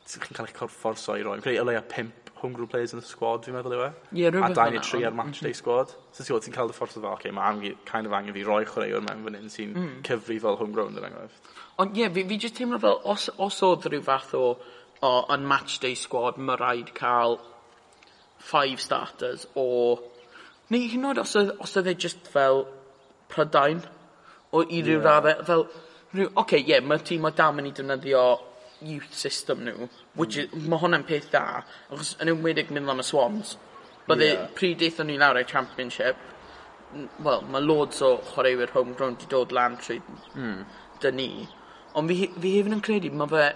Chi'n 0.05 0.35
cael 0.37 0.45
eich 0.45 0.53
corfforso 0.53 1.15
i 1.17 1.23
roi. 1.25 1.39
Creu 1.41 1.57
y 1.57 1.65
leia 1.65 1.81
pimp 1.89 2.24
homegrown 2.45 2.69
players 2.71 2.93
yn 2.95 3.01
y 3.01 3.05
squad, 3.05 3.43
fi'n 3.45 3.55
meddwl 3.57 3.75
yw 3.75 3.83
e. 3.85 3.89
Ie, 4.13 4.29
rhywbeth 4.29 4.59
A 4.61 4.67
23 4.69 5.05
ar 5.09 5.17
match 5.17 5.41
mm. 5.41 5.47
day 5.47 5.57
squad. 5.57 5.91
So 6.13 6.21
ti'n 6.21 6.29
gwybod, 6.29 6.45
ti'n 6.45 6.55
cael 6.55 6.71
dy 6.71 6.77
ffordd 6.77 6.95
o 6.95 7.03
fel, 7.03 7.17
okay, 7.17 7.33
mae 7.35 7.49
angen, 7.51 7.79
kind 7.89 8.09
of 8.09 8.15
angen 8.17 8.35
fi 8.35 8.45
roi 8.47 8.61
chwaraewr 8.69 9.03
mewn 9.05 9.25
fan 9.25 9.37
hyn 9.39 9.51
sy'n 9.53 9.73
mm. 9.75 9.91
cyfri 10.07 10.37
fel 10.43 10.59
homegrown, 10.61 10.95
dyn 10.95 11.03
er 11.03 11.09
enghraifft. 11.09 11.51
Ond 11.83 11.99
ie, 11.99 12.07
fi, 12.15 12.23
fi 12.29 12.39
jyst 12.45 12.57
teimlo 12.59 12.79
fel, 12.83 13.01
os, 13.13 13.27
os 13.47 13.59
oedd 13.67 13.89
rhyw 13.89 14.05
fath 14.05 14.31
o, 14.39 14.45
o, 15.01 15.11
yn 15.35 15.47
match 15.49 15.81
day 15.83 15.97
squad, 15.99 16.39
mae 16.39 16.59
rhaid 16.61 16.93
cael 16.97 17.39
five 18.45 18.81
starters 18.83 19.47
o... 19.59 19.67
Neu 20.73 20.87
hyn 20.89 21.09
oed 21.11 21.19
os 21.21 21.35
oedd, 21.37 21.51
os 21.61 21.75
oedd 21.77 21.91
e 21.91 21.97
just 22.05 22.29
fel 22.31 22.63
prydain 23.29 23.83
o 24.55 24.63
i 24.63 24.81
ryw 24.81 24.99
yeah. 24.99 25.05
raddau, 25.09 25.43
fel... 25.49 25.67
Oce, 26.15 26.29
okay, 26.39 26.61
ie, 26.61 26.69
yeah, 26.71 26.83
mae'r 26.85 27.01
tîm 27.03 27.25
o 27.27 27.31
dam 27.35 27.57
yn 27.59 27.65
ei 27.67 27.73
defnyddio 27.75 28.21
youth 28.81 29.13
system 29.13 29.63
nhw, 29.65 29.89
which 30.15 30.37
mm. 30.37 30.45
is, 30.45 30.67
mae 30.69 30.81
hwnna'n 30.81 31.05
peth 31.07 31.29
da, 31.33 31.43
achos 31.89 32.15
yn 32.23 32.31
ymwedig 32.33 32.71
mynd 32.73 32.91
am 32.91 33.01
y 33.03 33.05
Swans, 33.07 33.55
bydde 34.09 34.29
yeah. 34.31 34.47
pryd 34.57 34.83
eithon 34.85 35.09
ni 35.09 35.17
lawr 35.21 35.39
ei 35.39 35.47
championship, 35.49 36.19
wel, 37.25 37.43
mae 37.51 37.63
loads 37.63 38.01
o 38.05 38.15
chwaraewyr 38.31 38.73
homegrown 38.75 39.17
wedi 39.17 39.29
dod 39.31 39.55
lan 39.55 39.77
trwy 39.81 39.99
mm. 40.35 40.59
dy 41.03 41.11
ni, 41.15 41.29
ond 41.95 42.11
fi, 42.11 42.29
fi 42.35 42.53
hefyd 42.57 42.77
yn 42.77 42.85
credu, 42.85 43.11
mae 43.15 43.31
fe, 43.31 43.49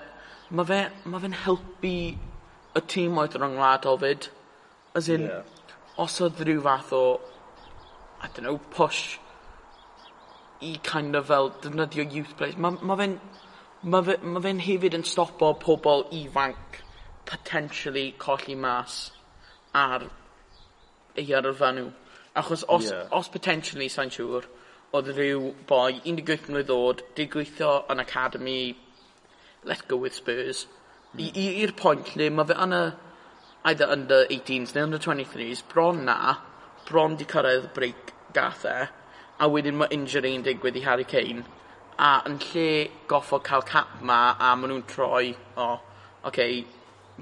mae 0.49 0.69
fe, 0.71 0.81
mae 1.05 1.23
fe'n 1.25 1.39
helpu 1.45 1.95
y 2.79 2.85
tîm 2.93 3.17
oedd 3.21 3.37
rhwng 3.39 3.57
wlad 3.59 3.87
ofyd, 3.89 4.29
as 4.97 5.09
in, 5.11 5.27
yeah. 5.29 5.57
os 5.99 6.19
oedd 6.23 6.41
rhyw 6.45 6.63
fath 6.65 6.93
o, 6.95 7.03
I 8.19 8.27
don't 8.27 8.43
know, 8.43 8.59
push 8.75 9.19
i 10.61 10.73
kind 10.83 11.15
of 11.15 11.27
fel 11.27 11.53
defnyddio 11.63 12.03
youth 12.11 12.35
players, 12.37 12.57
mae 12.59 12.75
ma 12.83 12.97
fe'n 12.99 13.15
ma 13.19 13.39
mae 13.83 14.03
fe, 14.03 14.15
ma 14.23 14.41
fe'n 14.43 14.59
hefyd 14.63 14.97
yn 14.97 15.05
stopo 15.07 15.53
pobl 15.61 16.05
ifanc 16.15 16.79
potentially 17.29 18.11
colli 18.17 18.55
mas 18.55 19.11
ar 19.73 20.09
ei 21.15 21.27
yrfa 21.39 21.71
nhw. 21.75 21.91
Achos 22.39 22.63
os, 22.67 22.89
yeah. 22.91 23.07
os 23.11 23.29
potentially, 23.31 23.89
sa'n 23.89 24.11
siŵr, 24.13 24.47
oedd 24.95 25.11
rhyw 25.15 25.51
boi 25.69 25.99
18 26.11 26.49
mlynedd 26.49 26.73
oed, 26.73 27.03
di 27.15 27.27
gweithio 27.31 27.71
yn 27.91 28.03
academy, 28.03 28.75
let's 29.63 29.85
go 29.87 29.97
with 29.97 30.15
Spurs, 30.17 30.65
mm. 31.15 31.31
i'r 31.63 31.75
pwynt 31.79 32.15
lle 32.15 32.29
mae 32.33 32.49
fe 32.49 32.57
yn 32.65 32.75
y 32.75 32.83
either 33.69 33.89
under 33.91 34.25
18s 34.25 34.75
neu 34.75 34.87
under 34.87 35.01
23s, 35.03 35.63
bron 35.71 36.03
na, 36.07 36.35
bron 36.87 37.17
di 37.19 37.27
cyrraedd 37.29 37.71
break 37.75 38.13
gath 38.33 38.65
e, 38.69 38.77
a 39.39 39.49
wedyn 39.51 39.77
mae 39.79 39.91
injury 39.95 40.35
yn 40.37 40.45
digwydd 40.45 40.79
i 40.79 40.85
Harry 40.85 41.07
Kane, 41.07 41.45
a 41.99 42.09
yn 42.29 42.37
lle 42.39 42.69
goffo 43.11 43.41
cael 43.43 43.65
cap 43.67 43.99
ma 44.01 44.19
a 44.39 44.53
maen 44.55 44.71
nhw'n 44.71 44.87
troi, 44.87 45.33
o, 45.55 45.65
oh, 45.65 45.75
oce, 46.23 46.29
okay, 46.31 46.63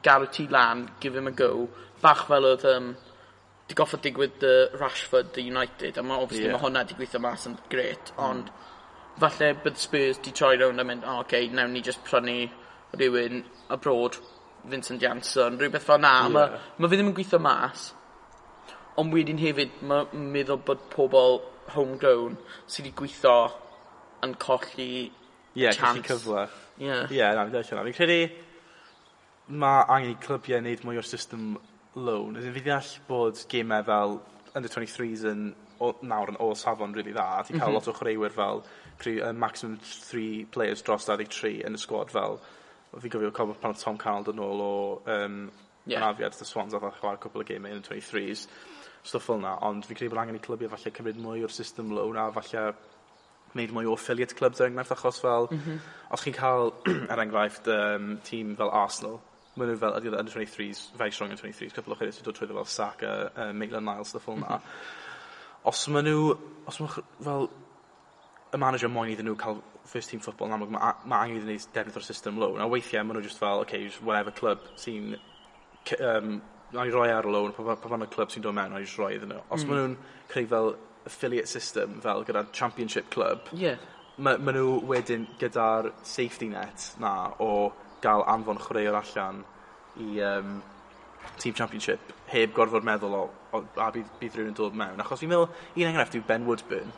garw 0.05 0.27
ti 0.31 0.47
lan, 0.53 0.85
give 0.99 1.17
him 1.17 1.27
a 1.27 1.33
go. 1.33 1.67
Bach 2.01 2.27
fel 2.29 2.45
oedd 2.51 2.65
um, 2.69 2.91
di 3.67 3.75
goffo 3.75 3.97
digwydd 3.97 4.37
the 4.43 4.53
Rashford, 4.77 5.33
the 5.33 5.41
United, 5.41 5.97
a 5.97 6.03
mae 6.03 6.21
obviously 6.21 6.45
yeah. 6.45 6.55
mae 6.55 6.65
hwnna 6.67 6.85
di 6.87 6.97
gweithio 6.99 7.23
mas 7.25 7.49
yn 7.49 7.57
gret, 7.73 8.13
mm. 8.13 8.23
ond 8.29 8.53
falle 9.17 9.51
bydd 9.65 9.81
Spurs 9.81 10.21
di 10.21 10.33
troi 10.37 10.55
rownd 10.61 10.83
a 10.83 10.85
mynd, 10.85 11.03
o, 11.03 11.17
oh, 11.17 11.19
oce, 11.23 11.27
okay, 11.27 11.49
nawn 11.49 11.73
ni 11.73 11.81
just 11.81 12.05
prynu 12.05 12.39
rhywun 12.93 13.43
abroad, 13.73 14.21
Vincent 14.67 15.01
Janssen, 15.01 15.57
rhywbeth 15.57 15.89
fel 15.89 16.03
na, 16.03 16.17
yeah. 16.27 16.33
mae 16.37 16.83
ma 16.85 16.91
fi 16.91 16.99
ddim 16.99 17.09
yn 17.15 17.17
gweithio 17.17 17.41
mas, 17.41 17.91
ond 19.01 19.13
wedyn 19.13 19.41
hefyd, 19.41 19.81
mae'n 19.89 20.27
meddwl 20.35 20.61
bod 20.69 20.85
pobl 20.93 21.41
homegrown 21.73 22.37
sydd 22.65 22.85
wedi 22.85 22.99
gweithio 23.01 23.39
yn 24.25 24.35
colli 24.41 25.11
yeah, 25.53 25.71
chance. 25.71 26.07
cyfle. 26.07 26.47
Ie. 26.79 26.85
Yeah. 26.85 27.11
Ie, 27.11 27.17
yeah, 27.19 27.35
na, 27.35 27.45
fi'n 27.47 27.55
dweud 27.55 27.89
Fi'n 27.89 27.97
credu 27.97 28.19
mae 29.47 29.85
angen 29.87 30.11
i 30.11 30.17
clybiau 30.19 30.59
wneud 30.59 30.83
mwy 30.83 30.99
o'r 30.99 31.07
system 31.07 31.53
loan. 31.95 32.35
Ydyn 32.39 32.55
fi 32.55 32.65
ddeall 32.65 32.91
bod 33.07 33.45
gemau 33.51 33.85
fel 33.87 34.19
under 34.57 34.71
23s 34.73 35.23
yn 35.31 35.47
o, 35.79 35.93
nawr 36.01 36.33
yn 36.33 36.39
ôl 36.43 36.55
safon 36.57 36.95
rili 36.95 37.11
really 37.11 37.15
dda. 37.15 37.45
Ti'n 37.47 37.61
cael 37.61 37.71
mhm. 37.71 37.77
lot 37.77 37.87
o 37.87 37.95
chwaraewyr 37.95 38.35
fel 38.35 38.63
three, 38.99 39.21
uh, 39.21 39.33
maximum 39.33 39.77
3 39.83 40.45
players 40.51 40.83
dros 40.83 41.07
23 41.07 41.61
yn 41.67 41.77
y 41.77 41.81
squad 41.81 42.11
fel 42.13 42.39
fi'n 42.97 43.13
gofio 43.13 43.31
cofio 43.35 43.57
pan 43.61 43.77
Tom 43.77 43.97
Canald 44.01 44.31
yn 44.31 44.39
nôl 44.39 44.63
o 44.63 44.73
um, 45.13 45.39
yeah. 45.85 46.01
anafiad 46.01 46.35
y 46.35 46.47
Swans 46.47 46.75
a 46.75 46.81
chwarae 46.81 47.21
cwpl 47.21 47.43
o 47.43 47.47
gemau 47.47 47.75
yn 47.75 47.83
y 47.83 47.87
23s 47.87 48.47
stwff 49.07 49.29
fel 49.29 49.39
yna, 49.39 49.53
ond 49.63 49.85
fi'n 49.87 49.99
credu 49.99 50.11
bod 50.11 50.23
angen 50.23 50.39
i 50.39 50.43
clybiau 50.43 50.71
falle 50.73 50.93
cymryd 50.95 51.19
mwy 51.21 51.45
o'r 51.45 51.53
system 51.53 51.93
loan 51.95 52.19
a 52.19 52.27
falle 52.35 52.65
wneud 53.53 53.73
mwy 53.75 53.87
o 53.87 53.95
affiliate 53.97 54.35
clubs 54.35 54.61
er 54.61 54.69
enghraifft, 54.69 54.93
achos 54.95 55.21
fel, 55.23 55.47
mm 55.51 55.61
-hmm. 55.63 55.79
os 56.13 56.23
chi'n 56.23 56.35
cael, 56.35 56.73
er 57.11 57.23
enghraifft, 57.23 57.67
um, 57.67 58.17
tîm 58.23 58.55
fel 58.57 58.71
Arsenal, 58.71 59.19
maen 59.57 59.71
nhw 59.71 59.79
fel 59.81 59.97
ydy 59.97 60.11
under 60.13 60.33
23s, 60.33 60.81
very 60.97 61.11
strong 61.11 61.31
under 61.31 61.43
23s, 61.43 61.73
cwpl 61.75 61.95
o 61.95 61.97
chyrwyr 61.99 62.13
sy'n 62.15 62.27
dod 62.27 62.37
trwy 62.37 62.49
fel 62.53 62.65
Saka, 62.65 63.13
uh, 63.35 63.53
Maitland 63.53 63.85
Niles, 63.89 64.11
stuff 64.13 64.27
fel 64.27 64.37
yna. 64.37 64.59
Mhm. 64.59 64.75
Os 65.71 65.87
maen 65.87 66.05
nhw, 66.05 66.37
os 66.67 66.79
maen 66.79 66.91
nhw, 66.91 67.03
fel, 67.23 67.49
y 68.53 68.57
manager 68.57 68.89
moyn 68.89 69.11
iddyn 69.11 69.27
nhw 69.27 69.37
cael 69.39 69.63
first 69.87 70.11
team 70.11 70.21
football, 70.23 70.53
amlwg 70.53 70.71
mae 70.75 70.93
ma 71.05 71.23
angen 71.23 71.41
iddyn 71.41 71.55
nhw 71.55 71.71
defnydd 71.73 71.97
o'r 71.99 72.05
system 72.05 72.37
low. 72.39 72.57
A 72.57 72.67
weithiau 72.69 73.03
maen 73.03 73.19
nhw 73.19 73.25
just 73.25 73.41
fel, 73.41 73.63
okay, 73.65 73.83
just 73.87 74.03
whatever 74.03 74.31
club 74.31 74.63
sy'n, 74.75 75.17
um, 75.99 76.41
na 76.73 76.83
i 76.83 76.91
roi 76.93 77.07
e 77.09 77.15
ar 77.15 77.27
y 77.27 77.31
loan, 77.31 77.55
pa 77.55 77.75
fan 77.87 78.05
y 78.05 78.11
club 78.13 78.33
sy'n 78.33 78.45
dod 78.45 78.55
mewn, 78.55 78.75
na 78.75 78.81
i 78.81 78.85
just 78.85 78.99
roi 79.01 79.15
iddyn 79.17 79.33
nhw. 79.33 79.41
Os 79.49 79.63
mm. 79.63 79.71
maen 79.71 79.83
nhw'n 79.83 79.97
creu 80.31 80.51
fel 80.53 80.73
affiliate 81.07 81.49
system 81.49 81.99
fel 82.03 82.23
gyda 82.27 82.45
Championship 82.53 83.09
Club, 83.13 83.49
yeah. 83.53 83.77
ma, 84.17 84.35
ma 84.37 84.53
nhw 84.55 84.81
wedyn 84.89 85.27
gyda'r 85.41 85.91
safety 86.05 86.51
net 86.51 86.91
na 87.03 87.13
o 87.43 87.51
gael 88.03 88.25
anfon 88.29 88.59
chwaraewr 88.61 88.99
allan 89.01 89.43
i 90.03 90.21
um, 90.21 90.61
Team 91.41 91.55
Championship 91.57 92.13
heb 92.31 92.53
gorfod 92.55 92.85
meddwl 92.87 93.15
o, 93.17 93.25
o 93.55 93.63
a 93.81 93.89
bydd, 93.93 94.07
bydd 94.21 94.37
rhywun 94.37 94.53
yn 94.53 94.57
dod 94.57 94.77
mewn. 94.77 95.01
Achos 95.03 95.21
fi'n 95.23 95.31
meddwl, 95.31 95.51
un 95.75 95.89
enghraifft 95.89 96.17
yw 96.17 96.25
Ben 96.27 96.47
Woodburn. 96.47 96.93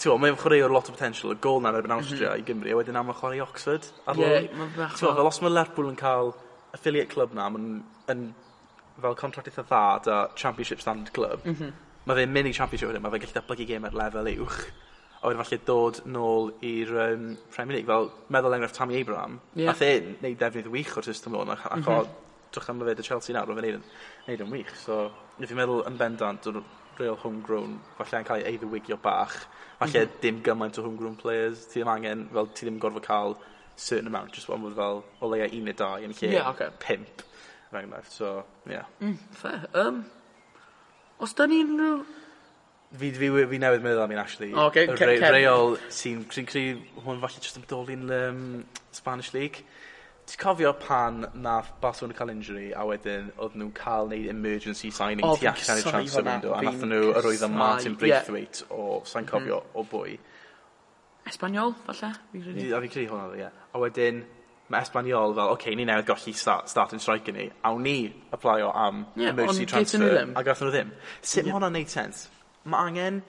Ti'n 0.00 0.08
gwybod, 0.08 0.22
mae'n 0.24 0.38
chwaraewr 0.40 0.72
lot 0.72 0.88
o 0.88 0.94
potential, 0.94 1.34
y 1.34 1.40
gol 1.44 1.60
na'n 1.64 1.76
erbyn 1.76 1.92
mhm. 1.94 2.04
Austria 2.04 2.30
mm 2.30 2.36
-hmm. 2.36 2.44
i 2.44 2.46
Gymru, 2.48 2.72
a 2.72 2.78
wedyn 2.78 3.00
am 3.00 3.12
y 3.12 3.16
chwarae 3.18 3.42
Oxford. 3.44 3.90
Ie, 4.14 4.30
mae'n 4.56 4.72
bach. 4.76 4.96
Ti'n 4.96 5.18
fel 5.18 5.30
os 5.32 5.42
mae 5.44 5.52
Lerpwl 5.52 5.90
yn 5.90 6.00
cael 6.00 6.32
affiliate 6.76 7.12
club 7.12 7.36
na, 7.36 7.50
mae'n 7.52 8.24
fel 9.00 9.16
contract 9.16 9.48
eitha 9.50 9.64
dda 9.68 9.84
da 10.06 10.18
Championship 10.36 10.80
Standard 10.80 11.12
Club, 11.16 11.44
mm 11.44 11.56
-hmm 11.60 11.89
mae 12.06 12.20
fe'n 12.20 12.32
mini 12.32 12.52
Championship 12.56 12.90
wedyn 12.90 13.04
mae 13.04 13.12
fe'n 13.14 13.24
gallu 13.24 13.36
datblygu 13.36 13.68
gêm 13.68 13.88
ar 13.88 13.98
lefel 14.00 14.32
uwch 14.36 14.62
a 15.20 15.28
wedyn 15.28 15.42
falle 15.42 15.60
dod 15.68 16.00
nôl 16.08 16.50
i'r 16.64 16.90
um, 17.04 17.24
Premier 17.52 17.76
League. 17.76 17.88
Fel 17.90 18.08
meddwl 18.32 18.56
enghraifft 18.56 18.78
Tammy 18.78 18.96
Abraham. 19.02 19.38
Yeah. 19.54 19.68
nath 19.68 19.84
e 19.84 19.92
neud 20.22 20.38
defnydd 20.40 20.70
wych 20.72 20.96
o'r 20.96 21.08
system 21.10 21.36
o'n 21.36 21.52
ac, 21.52 21.66
ac 21.68 21.84
mm 21.84 21.96
o 22.00 22.28
drwch 22.50 22.70
am 22.72 22.80
fe 22.82 22.94
dy 22.98 23.04
Chelsea 23.06 23.34
nawr 23.36 23.46
roedd 23.46 23.66
e'n 23.68 23.82
neud 24.26 24.40
yn 24.42 24.48
wych. 24.50 24.70
So 24.80 25.10
if 25.38 25.46
fi'n 25.50 25.60
meddwl 25.60 25.84
yn 25.86 25.98
bendant 26.00 26.48
o'n 26.50 26.64
real 26.98 27.18
homegrown 27.20 27.76
falle 27.98 28.22
yn 28.22 28.26
cael 28.26 28.46
ei 28.48 28.58
ddiwigio 28.58 28.96
bach. 29.04 29.36
Falle 29.78 30.02
mm 30.02 30.08
-hmm. 30.08 30.20
dim 30.24 30.40
gymaint 30.48 30.80
o 30.80 30.84
homegrown 30.88 31.14
players. 31.20 31.68
Ti 31.68 31.80
ddim 31.80 31.92
angen 31.92 32.26
fel 32.32 32.50
ti 32.54 32.66
ddim 32.66 32.80
gorfod 32.82 33.06
cael 33.06 33.36
certain 33.76 34.06
amount 34.06 34.32
just 34.32 34.48
one 34.48 34.74
fel 34.74 35.04
o 35.20 35.28
leia 35.28 35.48
un 35.52 35.64
neu 35.64 35.76
dau 35.76 35.96
yn 36.04 36.12
lle 36.12 36.32
yeah, 36.32 36.48
okay. 36.50 36.68
pimp 36.78 37.22
er 37.72 38.04
so 38.08 38.44
yeah 38.66 38.84
mm, 39.00 39.16
fair. 39.30 39.68
Um, 39.74 40.04
Os 41.20 41.36
da 41.36 41.46
ni'n 41.50 41.76
rhyw... 41.76 42.00
Fi, 42.90 43.12
fi, 43.14 43.28
fi 43.30 43.58
newydd 43.62 43.84
meddwl 43.84 44.02
am 44.02 44.12
un, 44.16 44.18
actually. 44.18 44.50
O, 44.50 44.64
okay, 44.66 44.88
Cer 44.98 45.12
Cefn. 45.12 45.34
Reol 45.36 45.76
sy'n 45.94 46.24
sy'n 46.34 46.48
creu 46.48 46.72
hwn 47.04 47.20
falle 47.22 47.42
jyst 47.44 47.60
yn 47.60 47.66
doli'n 47.70 48.08
um, 48.16 48.40
Spanish 48.96 49.30
League. 49.36 49.62
Ti'n 50.26 50.40
cofio 50.40 50.72
pan 50.78 51.22
nath 51.44 51.70
Barcelona 51.82 52.16
cael 52.18 52.32
injury 52.34 52.70
a 52.74 52.82
wedyn 52.86 53.30
oedd 53.36 53.54
nhw'n 53.58 53.70
cael 53.78 54.10
neud 54.10 54.26
emergency 54.32 54.90
signing 54.94 55.26
oh, 55.26 55.36
tu 55.38 55.46
allan 55.50 55.80
i'r 55.82 55.86
transfer 55.86 56.26
window 56.26 56.56
a 56.56 56.60
nath 56.66 56.84
nhw 56.86 57.00
yr 57.20 57.30
oedd 57.30 57.46
Martin 57.54 57.96
Braithwaite 58.00 58.64
yeah. 58.64 58.74
o, 58.74 59.00
sa'n 59.12 59.28
cofio, 59.30 59.62
mm. 59.62 59.78
o 59.78 59.86
bwy. 59.90 60.18
Esbaniol, 61.30 61.76
falle? 61.86 62.12
Fi 62.32 62.42
credu. 62.42 62.68
A 62.74 62.82
fi'n 62.82 62.94
creu 62.96 63.10
hwnna, 63.12 63.38
ie. 63.38 63.50
A 63.70 63.84
wedyn, 63.84 64.22
mae 64.70 64.84
Espanyol 64.86 65.34
fel, 65.34 65.50
oce, 65.50 65.56
okay, 65.58 65.74
ni 65.74 65.84
newydd 65.88 66.06
golli 66.06 66.32
start, 66.36 66.70
start 66.70 66.94
yn 66.94 67.02
striker 67.02 67.34
ni, 67.34 67.48
awn 67.66 67.82
ni 67.82 67.96
applaio 68.32 68.70
am 68.70 69.02
Ie, 69.16 69.26
emergency 69.32 69.66
ond 69.66 69.72
transfer. 69.72 69.98
gaethon 69.98 70.06
nhw 70.06 70.14
ddim. 70.14 70.32
A 70.38 70.44
gath 70.46 70.62
nhw 70.62 70.72
ddim. 70.74 70.92
Sut 71.20 71.48
mae 71.48 71.56
hwnna'n 71.56 71.76
neud 71.78 71.90
sens? 71.90 72.24
Mae 72.70 72.88
angen 72.90 73.20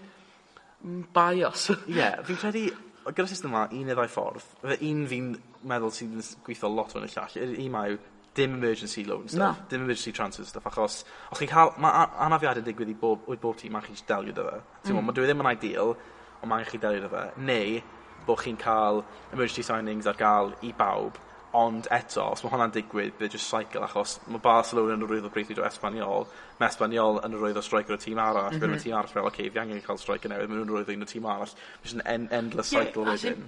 Bios. 1.16 1.68
Ie, 1.74 1.98
yeah, 1.98 2.22
fi'n 2.28 2.40
credu 2.42 2.66
o- 2.70 3.14
gyda 3.14 3.28
system 3.30 3.52
yma, 3.54 3.68
un 3.72 3.90
neu 3.90 3.98
ddau 3.98 4.12
ffordd. 4.12 4.46
fe 4.62 4.78
un 4.90 5.04
fi'n 5.10 5.32
meddwl 5.70 5.94
sy'n 5.96 6.14
gweithio 6.46 6.72
lot 6.74 6.94
fwy 6.94 7.06
y 7.08 7.14
llall. 7.16 7.38
Yr 7.42 7.56
un 7.66 7.72
mae 7.74 7.98
dim 8.38 8.54
emergency 8.56 9.04
loan 9.08 9.26
stuff, 9.28 9.42
Na. 9.42 9.68
dim 9.70 9.82
emergency 9.84 10.14
transfer 10.16 10.46
stuff, 10.48 10.68
achos 10.70 11.02
os 11.32 11.42
chi'n 11.42 11.50
cael, 11.52 11.74
mae 11.84 12.04
a- 12.04 12.28
anafiad 12.28 12.62
yn 12.62 12.68
digwydd 12.70 12.94
i 12.94 12.96
bob, 13.02 13.26
oedd 13.28 13.42
bob 13.42 13.58
tîm, 13.60 13.74
mae 13.76 13.84
chi'n 13.88 14.06
delio 14.08 14.36
dy 14.38 14.46
fe. 14.46 14.62
Ti'n 14.86 14.96
mm. 14.96 15.12
dwi 15.18 15.26
e 15.26 15.32
ddim 15.32 15.44
yn 15.44 15.52
ideal, 15.52 15.96
ond 16.40 16.48
mae 16.48 16.62
angen 16.62 16.72
chi 16.72 16.80
delio 16.86 17.04
dy 17.04 17.12
fe. 17.12 17.26
Neu, 17.50 17.82
bod 18.30 18.40
chi'n 18.46 18.62
cael 18.62 19.02
emergency 19.34 19.66
signings 19.68 20.08
ar 20.08 20.20
gael 20.20 20.54
i 20.64 20.72
bawb, 20.78 21.18
ond 21.54 21.88
eto, 21.92 22.30
os 22.32 22.44
mae 22.44 22.52
hwnna'n 22.54 22.72
digwydd, 22.72 23.16
bydd 23.20 23.34
just 23.36 23.52
cycle, 23.52 23.84
achos 23.84 24.16
mae 24.32 24.40
Barcelona 24.44 24.96
yn 24.96 25.04
yr 25.04 25.14
oedd 25.18 25.26
o 25.28 25.32
breithio 25.34 25.60
o 25.60 25.66
Esbaniol, 25.68 26.28
mae 26.60 26.72
Esbaniol 26.72 27.20
yn 27.26 27.36
yr 27.36 27.44
oedd 27.50 27.60
o 27.60 27.64
striker 27.66 27.98
o 27.98 28.00
tîm 28.00 28.22
arall, 28.24 28.54
mm 28.54 28.56
mhm. 28.56 28.62
-hmm. 28.62 28.72
mae'r 28.72 28.84
tîm 28.86 28.96
arall 28.96 29.12
fel, 29.12 29.26
oce, 29.28 29.34
okay, 29.34 29.50
fi 29.52 29.60
angen 29.60 29.82
cael 29.84 30.00
striker 30.00 30.32
newydd, 30.32 30.52
mae 30.52 30.62
nhw'n 30.62 30.72
roedd 30.72 30.94
un 30.96 31.04
o 31.04 31.10
tîm 31.12 31.28
arall, 31.28 31.56
jyst 31.84 32.00
an 32.00 32.06
en 32.14 32.30
endless 32.40 32.72
yeah, 32.72 32.88
cycle 32.88 33.06
wedyn. 33.10 33.44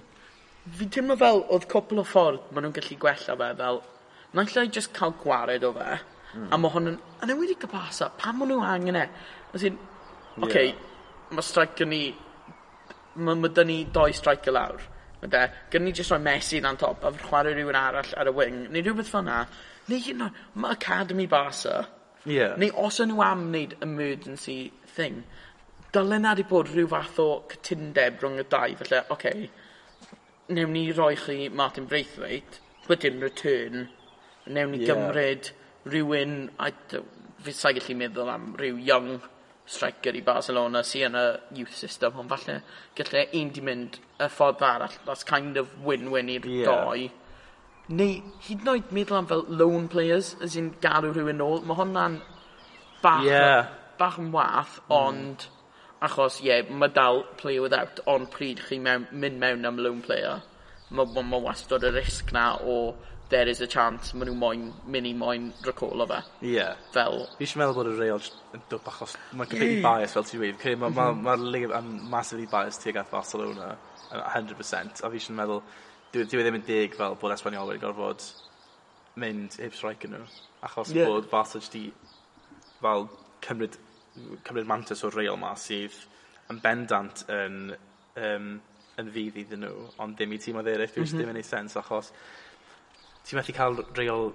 Fi'n 0.80 0.92
teimlo 0.96 1.16
fel, 1.20 1.42
oedd 1.56 1.68
cwpl 1.72 2.02
o 2.02 2.06
ffordd 2.08 2.52
maen 2.52 2.68
nhw'n 2.68 2.76
gallu 2.76 3.00
gwella 3.06 3.38
fe, 3.40 3.50
fel, 3.62 3.82
naill 4.36 4.60
ai 4.60 4.68
just 4.78 4.92
cael 4.98 5.16
gwared 5.24 5.64
o 5.64 5.72
fe, 5.78 5.98
mm. 6.34 6.48
a 6.52 6.60
mae 6.60 6.76
hwn 6.76 6.92
yn, 6.92 7.02
a 7.20 7.30
nhw 7.30 7.48
i 7.48 7.56
gybasa, 7.64 8.12
pam 8.20 8.42
maen 8.42 8.52
nhw 8.52 8.64
angen 8.68 9.00
e? 9.00 9.06
Oes 9.54 9.64
i'n, 9.70 9.80
oce, 10.36 10.44
okay, 10.44 10.74
yeah. 10.74 11.30
mae 11.32 11.52
striker 11.52 11.88
ni, 11.88 12.02
mae 13.16 13.40
ma 13.40 13.48
dyn 13.48 13.72
ni 13.72 13.84
doi 13.96 14.12
striker 14.12 14.52
lawr, 14.52 14.90
Mae 15.24 15.32
de, 15.32 15.42
gyda 15.72 15.84
ni 15.84 15.94
jyst 15.96 16.12
rhoi 16.12 16.20
Messi 16.20 16.60
dan 16.60 16.76
top 16.76 17.04
a 17.08 17.12
chwarae 17.16 17.56
rhywun 17.56 17.80
arall 17.80 18.12
ar 18.20 18.28
y 18.28 18.34
wing. 18.36 18.58
Neu 18.68 18.84
rhywbeth 18.84 19.08
fel 19.08 19.24
'na. 19.24 19.38
Neu 19.88 20.02
hyn 20.04 20.20
yn 20.20 20.28
o'd 20.28 20.60
ma' 20.60 20.74
academi 20.76 21.24
Barca... 21.28 21.78
Ie. 22.28 22.50
...neu 22.60 22.70
os 22.84 23.00
yn 23.00 23.10
nhw 23.12 23.24
am 23.24 23.48
wneud 23.48 23.74
emergency 23.84 24.58
thing 24.96 25.24
dylen 25.94 26.24
'na 26.26 26.34
'di 26.34 26.44
bod 26.50 26.70
rhyw 26.72 26.88
fath 26.90 27.18
o 27.22 27.28
cytundeb 27.52 28.20
rhwng 28.20 28.40
y 28.42 28.46
dau 28.50 28.76
Felly, 28.80 29.00
oce, 29.00 29.12
okay, 29.14 29.50
newn 30.56 30.72
ni 30.74 30.84
roi 30.92 31.14
chi 31.16 31.48
Martin 31.48 31.86
Braithwaite 31.90 32.60
but 32.88 33.04
in 33.08 33.20
return. 33.20 33.88
Newn 34.46 34.74
ni... 34.74 34.82
Ie. 34.82 34.88
...gymryd 34.90 35.52
rhywun, 35.86 36.34
I 36.58 36.72
don- 36.90 37.06
fi 37.44 37.52
sai 37.52 37.72
gallu 37.76 37.96
meddwl 38.00 38.32
am 38.32 38.50
rhyw 38.58 38.80
young 38.90 39.14
striker 39.64 40.16
i 40.16 40.22
Barcelona 40.24 40.82
sy 40.84 41.04
yn 41.06 41.16
y 41.16 41.24
youth 41.58 41.76
system 41.76 42.18
ond 42.20 42.32
falle 42.32 42.58
gallai 42.98 43.24
un 43.40 43.52
di 43.54 43.62
mynd 43.64 43.98
y 44.20 44.28
ffordd 44.28 44.64
arall 44.68 44.96
that's 45.06 45.24
kind 45.28 45.56
of 45.60 45.72
win-win 45.86 46.32
i'r 46.34 46.48
yeah. 46.50 46.68
doi 46.68 47.08
neu 47.88 48.18
hyd 48.46 48.64
yn 48.64 48.72
oed 48.74 48.92
meddwl 48.96 49.20
am 49.20 49.30
fel 49.30 49.46
lone 49.48 49.88
players 49.92 50.34
as 50.44 50.56
in 50.60 50.70
galw 50.84 51.12
rhywun 51.12 51.42
ôl 51.44 51.64
mae 51.64 51.80
hwnna'n 51.80 52.20
bach 53.04 53.24
yeah. 53.24 53.72
bach 54.00 54.20
yn 54.20 54.30
wath 54.36 54.78
mm. 54.84 54.94
ond 54.98 55.48
achos 56.04 56.40
ie 56.42 56.50
yeah, 56.50 56.68
mae 56.68 56.92
dal 56.92 57.22
play 57.40 57.56
without 57.64 58.00
ond 58.10 58.28
pryd 58.32 58.60
chi 58.68 58.80
mewn, 58.80 59.08
mynd 59.12 59.40
mewn 59.40 59.68
am 59.68 59.80
lone 59.80 60.04
player 60.04 60.44
mae 60.90 61.08
ma, 61.08 61.24
ma 61.24 61.40
wastod 61.48 61.84
y 61.88 61.92
risg 61.94 62.32
na 62.36 62.50
o 62.60 62.78
there 63.34 63.48
is 63.50 63.60
a 63.60 63.66
chance 63.66 64.14
maen 64.14 64.28
nhw 64.30 64.36
moyn, 64.38 64.66
mynd 64.94 65.08
i 65.10 65.12
moyn 65.18 65.48
o 65.66 66.06
fe. 66.10 66.20
Ie. 66.44 66.52
Yeah. 66.52 66.76
Fel... 66.94 67.24
Fi 67.38 67.46
eisiau 67.46 67.60
meddwl 67.62 67.78
bod 67.80 67.90
y 67.90 67.94
reol 67.98 68.28
yn 68.54 68.62
dwp 68.70 68.90
achos 68.92 69.16
mae'n 69.34 69.50
gyda'i 69.50 69.80
bias 69.82 70.14
fel 70.14 70.26
ti'n 70.28 70.42
dweud. 70.42 70.60
Mae'r 70.62 70.78
ma, 70.84 70.90
ma, 70.94 71.06
ma 71.26 71.34
lig 71.40 71.66
yn 71.66 71.88
massively 72.12 72.46
bias 72.52 72.78
tuag 72.82 73.00
at 73.02 73.10
Barcelona, 73.10 73.72
100%. 74.12 75.02
A 75.02 75.10
fi 75.10 75.20
eisiau 75.20 75.38
meddwl, 75.40 75.62
dwi, 76.14 76.28
dwi 76.30 76.42
e 76.42 76.46
ddim 76.46 76.60
yn 76.60 76.66
dig 76.68 76.94
fel 77.00 77.18
bod 77.18 77.34
Espanol 77.34 77.72
wedi 77.72 77.82
gorfod 77.82 78.22
mynd 79.24 79.58
heb 79.64 79.74
strike 79.74 80.10
nhw. 80.12 80.22
Achos 80.68 80.94
yeah. 80.94 81.10
bod 81.10 81.26
Barca 81.32 81.58
wedi 81.58 81.88
fel 82.78 83.08
cymryd, 83.48 83.80
cymryd 84.46 84.70
mantis 84.70 85.02
o'r 85.06 85.18
reol 85.18 85.40
ma 85.42 85.56
sydd 85.58 85.98
yn 86.52 86.62
bendant 86.62 87.26
yn, 87.32 87.60
um, 88.20 88.48
yn 89.00 89.12
fydd 89.18 89.42
iddyn 89.42 89.66
nhw, 89.66 89.90
ond 90.04 90.14
ddim 90.18 90.38
i 90.38 90.40
tîm 90.42 90.62
oedd 90.62 90.70
eraill, 90.70 90.94
dwi'n 90.94 91.08
mm 91.08 91.10
-hmm. 91.10 91.22
ddim 91.24 91.34
yn 91.34 91.42
ei 91.42 91.50
sens 91.50 91.78
achos 91.80 92.14
ti'n 93.24 93.40
methu 93.40 93.54
cael 93.56 93.80
reol 93.98 94.30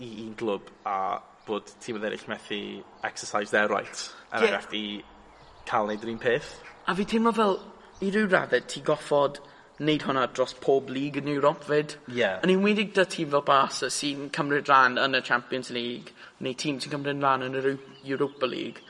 i 0.00 0.10
un 0.24 0.32
glwb 0.40 0.70
a 0.88 0.96
bod 1.46 1.70
tîm 1.84 2.00
eraill 2.00 2.26
methu 2.30 2.60
exercise 3.04 3.50
their 3.50 3.68
right 3.68 4.06
er 4.32 4.46
yeah. 4.46 4.66
i 4.72 4.84
cael 5.68 5.90
neud 5.90 6.04
yr 6.06 6.12
un 6.14 6.20
peth. 6.22 6.50
A 6.88 6.94
fi 6.96 7.06
teimlo 7.06 7.32
fel, 7.36 7.56
i 8.00 8.10
ryw 8.14 8.28
raddau, 8.30 8.64
ti 8.66 8.82
goffod 8.86 9.40
wneud 9.80 10.04
hwnna 10.04 10.26
dros 10.36 10.52
pob 10.60 10.90
lig 10.92 11.16
yn 11.20 11.30
Europe 11.32 11.64
fyd. 11.68 11.96
Yeah. 12.12 12.40
Yn 12.44 12.52
enwedig 12.54 12.92
dy 12.96 13.06
tîm 13.14 13.30
fel 13.32 13.44
Barca 13.46 13.88
sy'n 13.92 14.28
cymryd 14.36 14.68
rhan 14.68 14.98
yn 15.00 15.16
y 15.16 15.22
Champions 15.24 15.72
League, 15.76 16.14
neu 16.44 16.56
tîm 16.62 16.80
sy'n 16.80 16.94
cymryd 16.96 17.22
rhan 17.24 17.46
yn 17.48 17.58
yr 17.60 17.70
Europa 18.04 18.48
League, 18.50 18.84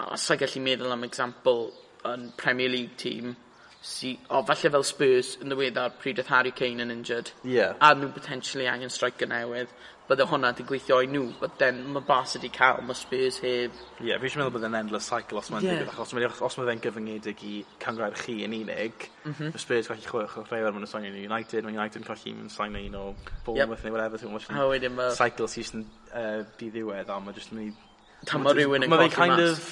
a 0.00 0.16
sa'n 0.20 0.40
gallu 0.40 0.64
meddwl 0.64 0.96
am 0.96 1.04
example 1.08 1.70
yn 2.08 2.30
Premier 2.40 2.72
League 2.72 2.96
tîm, 3.00 3.34
see, 3.80 4.18
o, 4.28 4.42
falle 4.44 4.70
fel 4.74 4.84
Spurs 4.84 5.36
yn 5.40 5.52
ddiweddar 5.52 5.94
pryd 6.00 6.20
oedd 6.20 6.28
Harry 6.32 6.52
Kane 6.52 6.84
yn 6.84 6.92
injured. 6.92 7.32
Yeah. 7.44 7.78
A 7.80 7.94
nhw 7.96 8.12
potentially 8.12 8.68
angen 8.68 8.92
striker 8.92 9.28
newydd. 9.30 9.72
Bydde 10.10 10.26
hwnna 10.26 10.50
di 10.58 10.64
gweithio 10.66 10.96
i 11.04 11.06
nhw, 11.06 11.28
but 11.38 11.52
then 11.60 11.84
mae 11.94 12.02
Barca 12.02 12.34
wedi 12.34 12.48
cael, 12.52 12.80
mae 12.82 12.98
Spurs 12.98 13.38
heb. 13.44 13.76
Ie, 14.00 14.08
yeah, 14.08 14.18
fi 14.18 14.26
eisiau 14.26 14.40
meddwl 14.40 14.56
bod 14.56 14.66
yn 14.66 14.74
endless 14.74 15.06
cycle 15.12 15.38
os 15.38 15.52
mae'n 15.54 15.62
yeah. 15.62 15.76
digwydd, 15.78 15.92
achos 15.94 16.10
os 16.48 16.56
mae 16.58 16.66
fe'n 16.66 16.82
gyfyngedig 16.86 17.44
i 17.46 17.52
cangrair 17.84 18.16
chi 18.18 18.40
yn 18.42 18.56
unig, 18.58 19.06
mm 19.22 19.36
-hmm. 19.36 19.60
Spurs 19.62 19.90
gallu 19.92 20.08
chwech 20.08 20.34
o 20.40 20.42
rhaid 20.48 20.66
ar 20.66 20.74
mwyn 20.74 20.90
sign 20.90 21.06
United, 21.12 21.62
mae 21.62 21.78
United 21.78 22.02
yn 22.02 22.08
colli 22.08 22.34
yn 22.34 22.50
sign 22.50 22.74
un 22.80 22.98
o 22.98 23.04
Bournemouth 23.46 23.86
neu 23.86 23.94
whatever, 23.94 24.18
so 24.18 24.34
mae'n 24.34 25.14
cycle 25.20 25.46
sy'n 25.54 25.86
uh, 25.86 26.42
diddiwedd, 26.58 27.06
a 27.06 27.20
mae 27.22 27.38
jyst 27.38 27.54
yn 27.54 27.62
mynd 27.62 27.70
i... 27.70 28.26
Tam 28.26 28.42
mae 28.44 28.58
rhywun 28.58 28.88
yn 28.88 28.90
colli 28.90 29.06
mas. 29.06 29.14
Mae 29.14 29.30
kind 29.30 29.46
of 29.46 29.70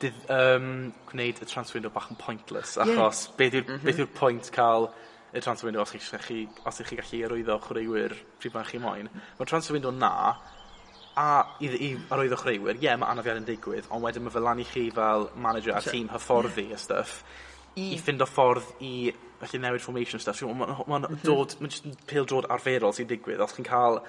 dydd, 0.00 0.20
um, 0.32 0.70
gwneud 1.10 1.40
y 1.42 1.48
transfer 1.48 1.78
window 1.78 1.92
bach 1.94 2.10
yn 2.12 2.18
pointless, 2.20 2.76
achos 2.80 3.26
yeah. 3.26 3.36
beth 3.38 3.56
yw'r 3.58 3.66
mm 3.66 3.74
-hmm. 3.76 3.88
beth 3.88 4.02
yw 4.04 4.10
pwynt 4.16 4.50
cael 4.54 4.88
y 5.32 5.42
transfer 5.44 5.68
window 5.68 5.82
os 5.82 5.94
ych 5.94 6.08
chi, 6.26 6.40
os 6.66 6.80
ych 6.80 6.88
chi 6.90 6.98
gallu 7.00 7.20
arwyddo 7.26 7.58
chwaraewyr 7.66 8.16
pryd 8.40 8.56
mae'n 8.56 8.70
chi 8.70 8.80
moyn. 8.82 9.10
Mae'r 9.38 9.50
transfer 9.52 9.76
window 9.76 9.92
na, 9.94 10.14
a 11.20 11.28
i, 11.60 11.68
i 11.70 11.90
arwyddo 12.10 12.38
chwaraewyr, 12.40 12.80
ie, 12.80 12.88
yeah, 12.88 12.98
mae 12.98 13.12
anafiad 13.12 13.42
yn 13.42 13.46
digwydd, 13.48 13.90
ond 13.90 14.04
wedyn 14.04 14.26
mae 14.26 14.34
fel 14.34 14.46
lan 14.48 14.62
i 14.62 14.66
chi 14.66 14.88
fel 14.94 15.28
manager 15.36 15.76
a 15.76 15.84
tîm 15.84 16.10
hyfforddi 16.10 16.66
yeah. 16.70 16.78
a 16.78 16.82
stuff, 16.82 17.20
i, 17.76 17.92
i 17.94 18.00
ffind 18.00 18.24
o 18.24 18.28
ffordd 18.28 18.72
i 18.82 19.12
felly 19.40 19.62
newid 19.62 19.84
formation 19.84 20.22
stuff. 20.22 20.42
Mae'n 20.42 20.58
ma, 20.58 20.80
ma, 20.86 20.98
ma 21.06 21.20
dod, 21.22 21.56
mae'n 21.60 21.72
just 21.72 21.86
pêl 22.10 22.26
drod 22.28 22.48
arferol 22.50 22.94
sy'n 22.96 23.08
digwydd. 23.10 23.42
Os 23.44 23.54
chi'n 23.56 23.68
cael 23.68 24.00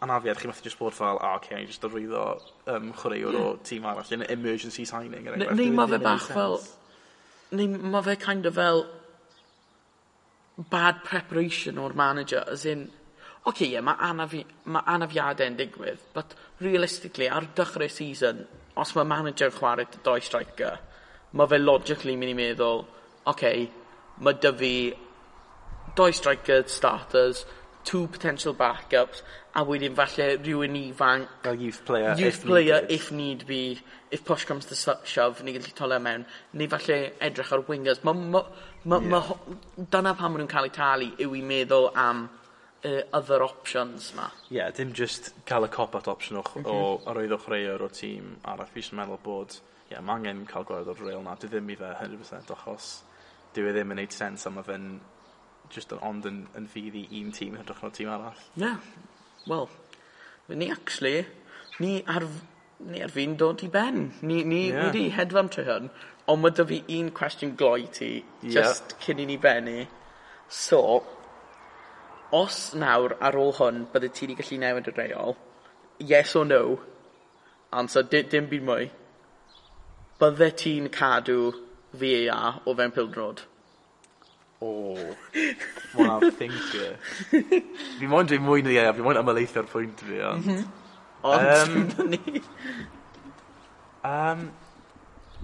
anafiad 0.00 0.38
chi 0.40 0.48
methu 0.48 0.64
just 0.64 0.78
bod 0.78 0.94
fel 0.94 1.18
oh, 1.20 1.34
ok, 1.36 1.50
ni 1.56 1.66
just 1.66 1.82
arwyddo 1.88 2.22
um, 2.66 2.92
chwaraewr 2.92 3.34
yeah. 3.34 3.40
o 3.40 3.50
hmm. 3.52 3.64
tîm 3.68 3.88
arall 3.90 4.14
yn 4.16 4.24
emergency 4.36 4.86
signing 4.88 5.28
er 5.28 5.36
neu 5.42 5.74
mae 5.76 5.92
fe 5.94 6.00
bach 6.06 6.30
fel 6.36 6.56
neu 7.60 7.82
mae 7.96 8.06
fe 8.08 8.16
kind 8.24 8.48
of 8.50 8.56
fel 8.60 8.86
bad 10.76 11.04
preparation 11.10 11.82
o'r 11.84 11.96
manager 12.04 12.44
as 12.54 12.64
in 12.64 12.88
okay, 13.46 13.66
ie, 13.66 13.72
yeah, 13.74 13.84
mae 13.84 13.96
anafi, 14.10 14.44
ma 14.72 14.84
anafiadau 14.94 15.48
yn 15.52 15.58
digwydd 15.60 16.00
but 16.16 16.34
realistically 16.60 17.28
ar 17.28 17.48
dechrau 17.60 17.92
season 17.92 18.46
os 18.80 18.94
mae 18.96 19.08
manager 19.12 19.52
chwarae 19.58 20.02
doi 20.08 20.18
striker 20.24 20.80
mae 21.32 21.52
fe 21.52 21.60
logically 21.60 22.16
mynd 22.16 22.34
i 22.34 22.40
meddwl 22.42 22.84
okay, 23.32 23.68
mae 24.24 24.36
dy 24.42 24.52
fi 24.64 24.74
doi 25.96 26.10
striker 26.16 26.64
starters 26.68 27.44
two 27.84 28.06
potential 28.08 28.54
backups, 28.54 29.22
a 29.54 29.64
wedyn 29.64 29.94
falle 29.94 30.36
rhywun 30.38 30.76
ifanc... 30.78 31.28
fel 31.42 31.54
youth 31.54 31.84
player 31.84 32.14
youth 32.16 32.26
if 32.26 32.44
player 32.44 32.80
needed. 32.82 32.90
if 32.90 33.12
need 33.12 33.46
be. 33.46 33.80
If 34.10 34.24
push 34.24 34.44
comes 34.44 34.64
to 34.66 34.74
shove, 35.04 35.42
ni 35.44 35.52
gallu 35.52 35.72
tolio 35.74 36.00
mewn. 36.02 36.26
Neu 36.54 36.68
falle 36.68 37.12
edrych 37.20 37.52
ar 37.52 37.62
wingers. 37.68 38.02
Ma, 38.04 38.12
ma, 38.12 38.44
ma, 38.84 38.98
yeah. 38.98 39.08
ma, 39.08 39.20
dyna 39.90 40.14
pan 40.14 40.32
maen 40.32 40.44
nhw'n 40.44 40.50
cael 40.50 40.66
eu 40.66 40.74
talu, 40.74 41.10
yw 41.18 41.36
i 41.38 41.42
meddwl 41.46 41.90
am 41.94 42.24
uh, 42.84 43.02
other 43.12 43.42
options 43.46 44.12
ma. 44.16 44.30
Ie, 44.48 44.58
yeah, 44.58 44.70
dim 44.74 44.92
just 44.92 45.32
cael 45.46 45.66
y 45.66 45.70
cop-out 45.70 46.08
option 46.08 46.40
o, 46.40 46.42
mm 46.42 46.64
-hmm. 46.64 46.72
o 46.74 47.10
ar 47.10 47.22
oedd 47.22 47.36
ochreuo'r 47.38 47.86
o 47.86 47.90
tîm 48.00 48.34
arall. 48.44 48.70
Fi 48.74 48.82
eisiau 48.82 48.98
meddwl 48.98 49.22
bod, 49.22 49.60
ie, 49.60 49.94
yeah, 49.94 50.02
mae 50.02 50.18
angen 50.18 50.42
cael 50.50 50.66
gwared 50.66 50.90
o'r 50.90 51.06
reil 51.06 51.22
na. 51.22 51.36
Dwi 51.38 51.54
ddim 51.54 51.70
i 51.70 51.78
fe 51.78 51.94
100% 52.02 52.54
achos 52.56 52.90
dwi 53.54 53.70
e 53.70 53.72
ddim 53.74 53.94
yn 53.94 54.02
neud 54.02 54.14
sens 54.14 54.46
am 54.46 54.58
y 54.58 54.66
fe'n 54.66 54.90
just 55.70 55.92
ond 56.00 56.26
yn, 56.28 56.44
yn 56.58 56.66
fydd 56.70 56.96
i 56.98 57.04
un 57.20 57.30
tîm 57.34 57.56
hytrach 57.58 57.82
na 57.84 57.90
tîm 57.94 58.10
arall. 58.10 58.46
Yeah. 58.56 58.78
wel, 59.46 59.68
ni 60.48 60.70
actually, 60.70 61.26
ni 61.78 62.02
ar, 62.06 62.26
ni 62.80 63.02
ar 63.02 63.12
fi'n 63.14 63.36
dod 63.36 63.62
i 63.64 63.68
ben. 63.68 64.12
Ni, 64.22 64.42
ni 64.44 64.68
yeah. 64.68 64.86
wedi 64.86 65.08
hedfan 65.14 65.50
trwy 65.52 65.66
hyn, 65.68 65.88
ond 66.30 66.42
mae 66.42 66.54
dy 66.56 66.66
fi 66.70 66.80
un 66.98 67.10
cwestiwn 67.16 67.56
gloi 67.58 67.88
ti, 67.94 68.12
yeah. 68.42 68.52
just 68.58 68.96
cyn 69.04 69.22
i 69.22 69.26
ni 69.30 69.38
benni. 69.40 69.86
So, 70.48 71.02
os 72.36 72.60
nawr 72.78 73.16
ar 73.20 73.38
ôl 73.38 73.54
hwn 73.58 73.84
bydde 73.92 74.12
ti 74.14 74.26
wedi 74.26 74.38
gallu 74.42 74.60
newid 74.62 74.90
y 74.90 74.96
reol, 74.98 75.36
yes 76.12 76.34
or 76.36 76.46
no, 76.46 76.62
answer, 77.72 78.02
dim, 78.02 78.28
dim 78.30 78.50
byd 78.50 78.66
mwy, 78.66 78.90
bydde 80.20 80.50
ti'n 80.62 80.90
cadw 80.94 81.40
VAR 82.00 82.60
o 82.66 82.74
fewn 82.76 82.94
pildrod? 82.94 83.46
o 84.60 84.96
wow 85.98 86.20
thinker. 86.38 86.98
fi 87.30 88.10
moyn 88.10 88.28
dweud 88.28 88.44
mwy 88.44 88.64
na 88.66 88.74
ie, 88.74 88.84
fi 88.96 89.06
moyn 89.06 89.20
ymaleithio'r 89.22 89.70
pwynt 89.70 90.04
fi, 90.04 90.20
ond... 90.32 90.46
Mm 90.46 90.58
-hmm. 90.58 90.76
Ond, 91.22 91.98
um, 92.00 92.10
ni. 92.10 92.42
Um, 94.04 94.50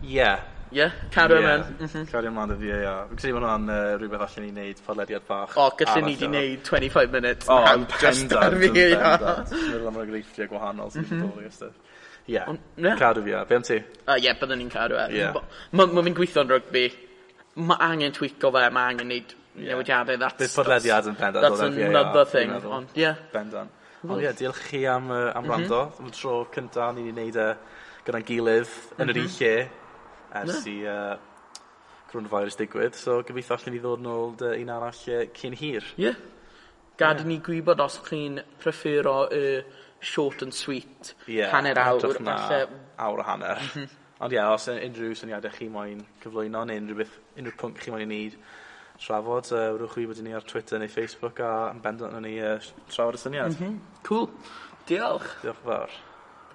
yeah. 0.03 0.41
Yeah, 0.71 0.91
cario 1.11 1.37
e 1.37 1.41
yeah. 1.41 1.59
mewn. 1.59 1.77
Mm 1.79 1.87
-hmm. 1.87 2.11
Cario 2.11 2.31
ymlaen 2.31 2.51
e 2.51 2.55
y 2.55 2.59
fi, 2.61 2.67
ia. 2.67 2.95
Fi'n 3.09 3.19
credu 3.21 3.35
bod 3.37 3.45
hwnna'n 3.45 3.69
uh, 3.71 3.99
rhywbeth 4.01 4.25
allan 4.27 4.47
ni 4.47 4.53
wneud 4.53 4.81
podlediad 4.87 5.27
bach. 5.29 5.57
O, 5.57 5.69
gallwn 5.79 6.07
ni 6.09 6.17
di 6.17 6.27
wneud 6.27 6.63
25 6.65 7.13
minutes. 7.13 7.49
O, 7.49 7.59
yn 7.73 7.87
pendant, 7.93 8.57
yn 8.57 8.75
pendant. 8.75 9.53
Meddwl 9.53 9.91
am 9.93 10.01
reglifftiau 10.01 10.51
gwahanol 10.51 10.91
sy'n 10.91 11.07
mhm. 11.07 11.23
dod 11.23 11.45
i 11.45 11.51
ystod. 11.51 11.75
Ie, 12.27 12.43
cadw 12.99 13.23
fi 13.23 13.37
a. 13.39 13.45
Be 13.47 13.61
am 13.61 13.63
ti? 13.63 13.79
Ie, 13.79 14.35
byddwn 14.41 14.59
ni'n 14.59 14.73
cadw 14.73 14.99
ar. 14.99 15.15
E. 15.15 15.31
Mae'n 15.79 16.17
gweithio'n 16.19 16.51
rygbi 16.51 16.89
mae 17.57 17.81
angen 17.81 18.13
tweaco 18.13 18.53
fe, 18.55 18.69
mae 18.75 18.93
angen 18.93 19.11
neud 19.11 19.35
yeah. 19.57 19.73
newidiadau. 19.73 20.19
That's, 20.21 20.39
Bydd 20.43 20.55
podlediad 20.59 21.11
yn 21.11 21.19
bendant. 21.19 21.47
That's 21.47 21.79
e? 21.79 21.89
another 21.89 22.25
thing. 22.29 22.53
Ond, 22.53 22.93
yeah. 22.99 23.19
Bendant. 23.33 23.73
Ond 24.07 24.23
ie, 24.23 24.31
diolch 24.39 24.61
chi 24.69 24.85
am, 24.91 25.11
uh, 25.11 25.31
am 25.33 25.47
mhm. 25.47 25.53
rando. 25.55 25.81
Am 26.03 26.13
tro 26.15 26.37
cyntaf, 26.55 26.93
ni'n 26.97 27.11
gwneud 27.11 27.41
uh, 27.43 27.55
gyda'n 28.07 28.27
gilydd 28.29 28.77
yn 29.01 29.11
yr 29.11 29.23
mhm. 29.23 29.25
un 29.25 29.35
lle 29.41 29.55
ers 30.37 30.69
i 30.71 30.77
uh, 30.91 31.17
coronavirus 32.13 32.61
digwydd. 32.61 32.99
So 32.99 33.23
gobeithio 33.27 33.57
allan 33.57 33.75
ni 33.75 33.83
ddod 33.83 34.05
nôl 34.05 34.37
ôl 34.37 34.55
un 34.61 34.73
arall 34.77 35.03
cyn 35.37 35.57
hir. 35.57 35.89
Ie. 35.97 36.11
Yeah. 36.11 36.23
Gad 36.97 37.23
yeah. 37.23 37.29
ni 37.29 37.41
gwybod 37.45 37.83
os 37.85 37.99
chi'n 38.07 38.41
preffero 38.63 39.27
y 39.33 39.45
short 40.01 40.43
and 40.45 40.55
sweet 40.55 41.15
yeah, 41.27 41.51
hanner 41.51 41.79
awr. 41.81 42.21
Na, 42.25 42.37
awr 43.09 43.25
a 43.25 43.31
hanner. 43.33 43.63
Mhm. 43.73 44.03
Ond 44.17 44.33
ie, 44.33 44.39
yeah, 44.39 44.53
os 44.53 44.69
unrhyw 44.73 45.17
syniadau 45.19 45.53
chi 45.53 45.67
moyn 45.73 46.05
cyflwyno 46.23 46.63
neu 46.69 46.79
unrhyw 46.81 47.01
beth 47.03 47.17
unrhyw 47.37 47.57
pwnc 47.61 47.83
chi 47.83 47.95
moyn 47.95 48.07
i 48.07 48.11
ni 48.11 48.21
trafod, 49.03 49.53
uh, 49.53 49.69
wrwch 49.77 49.95
chi 49.95 50.07
bod 50.09 50.23
ni 50.25 50.35
ar 50.37 50.47
Twitter 50.49 50.81
neu 50.81 50.93
Facebook 50.93 51.41
a 51.45 51.53
yn 51.73 51.83
bendant 51.85 52.17
yn 52.17 52.25
ni 52.25 52.37
uh, 52.41 52.57
trafod 52.89 53.19
y 53.19 53.23
syniad. 53.23 53.57
Mm 53.57 53.63
-hmm. 53.63 54.03
Cool. 54.09 54.31
Diolch. 54.89 55.33
Diolch 55.43 55.65
fawr. 55.65 55.99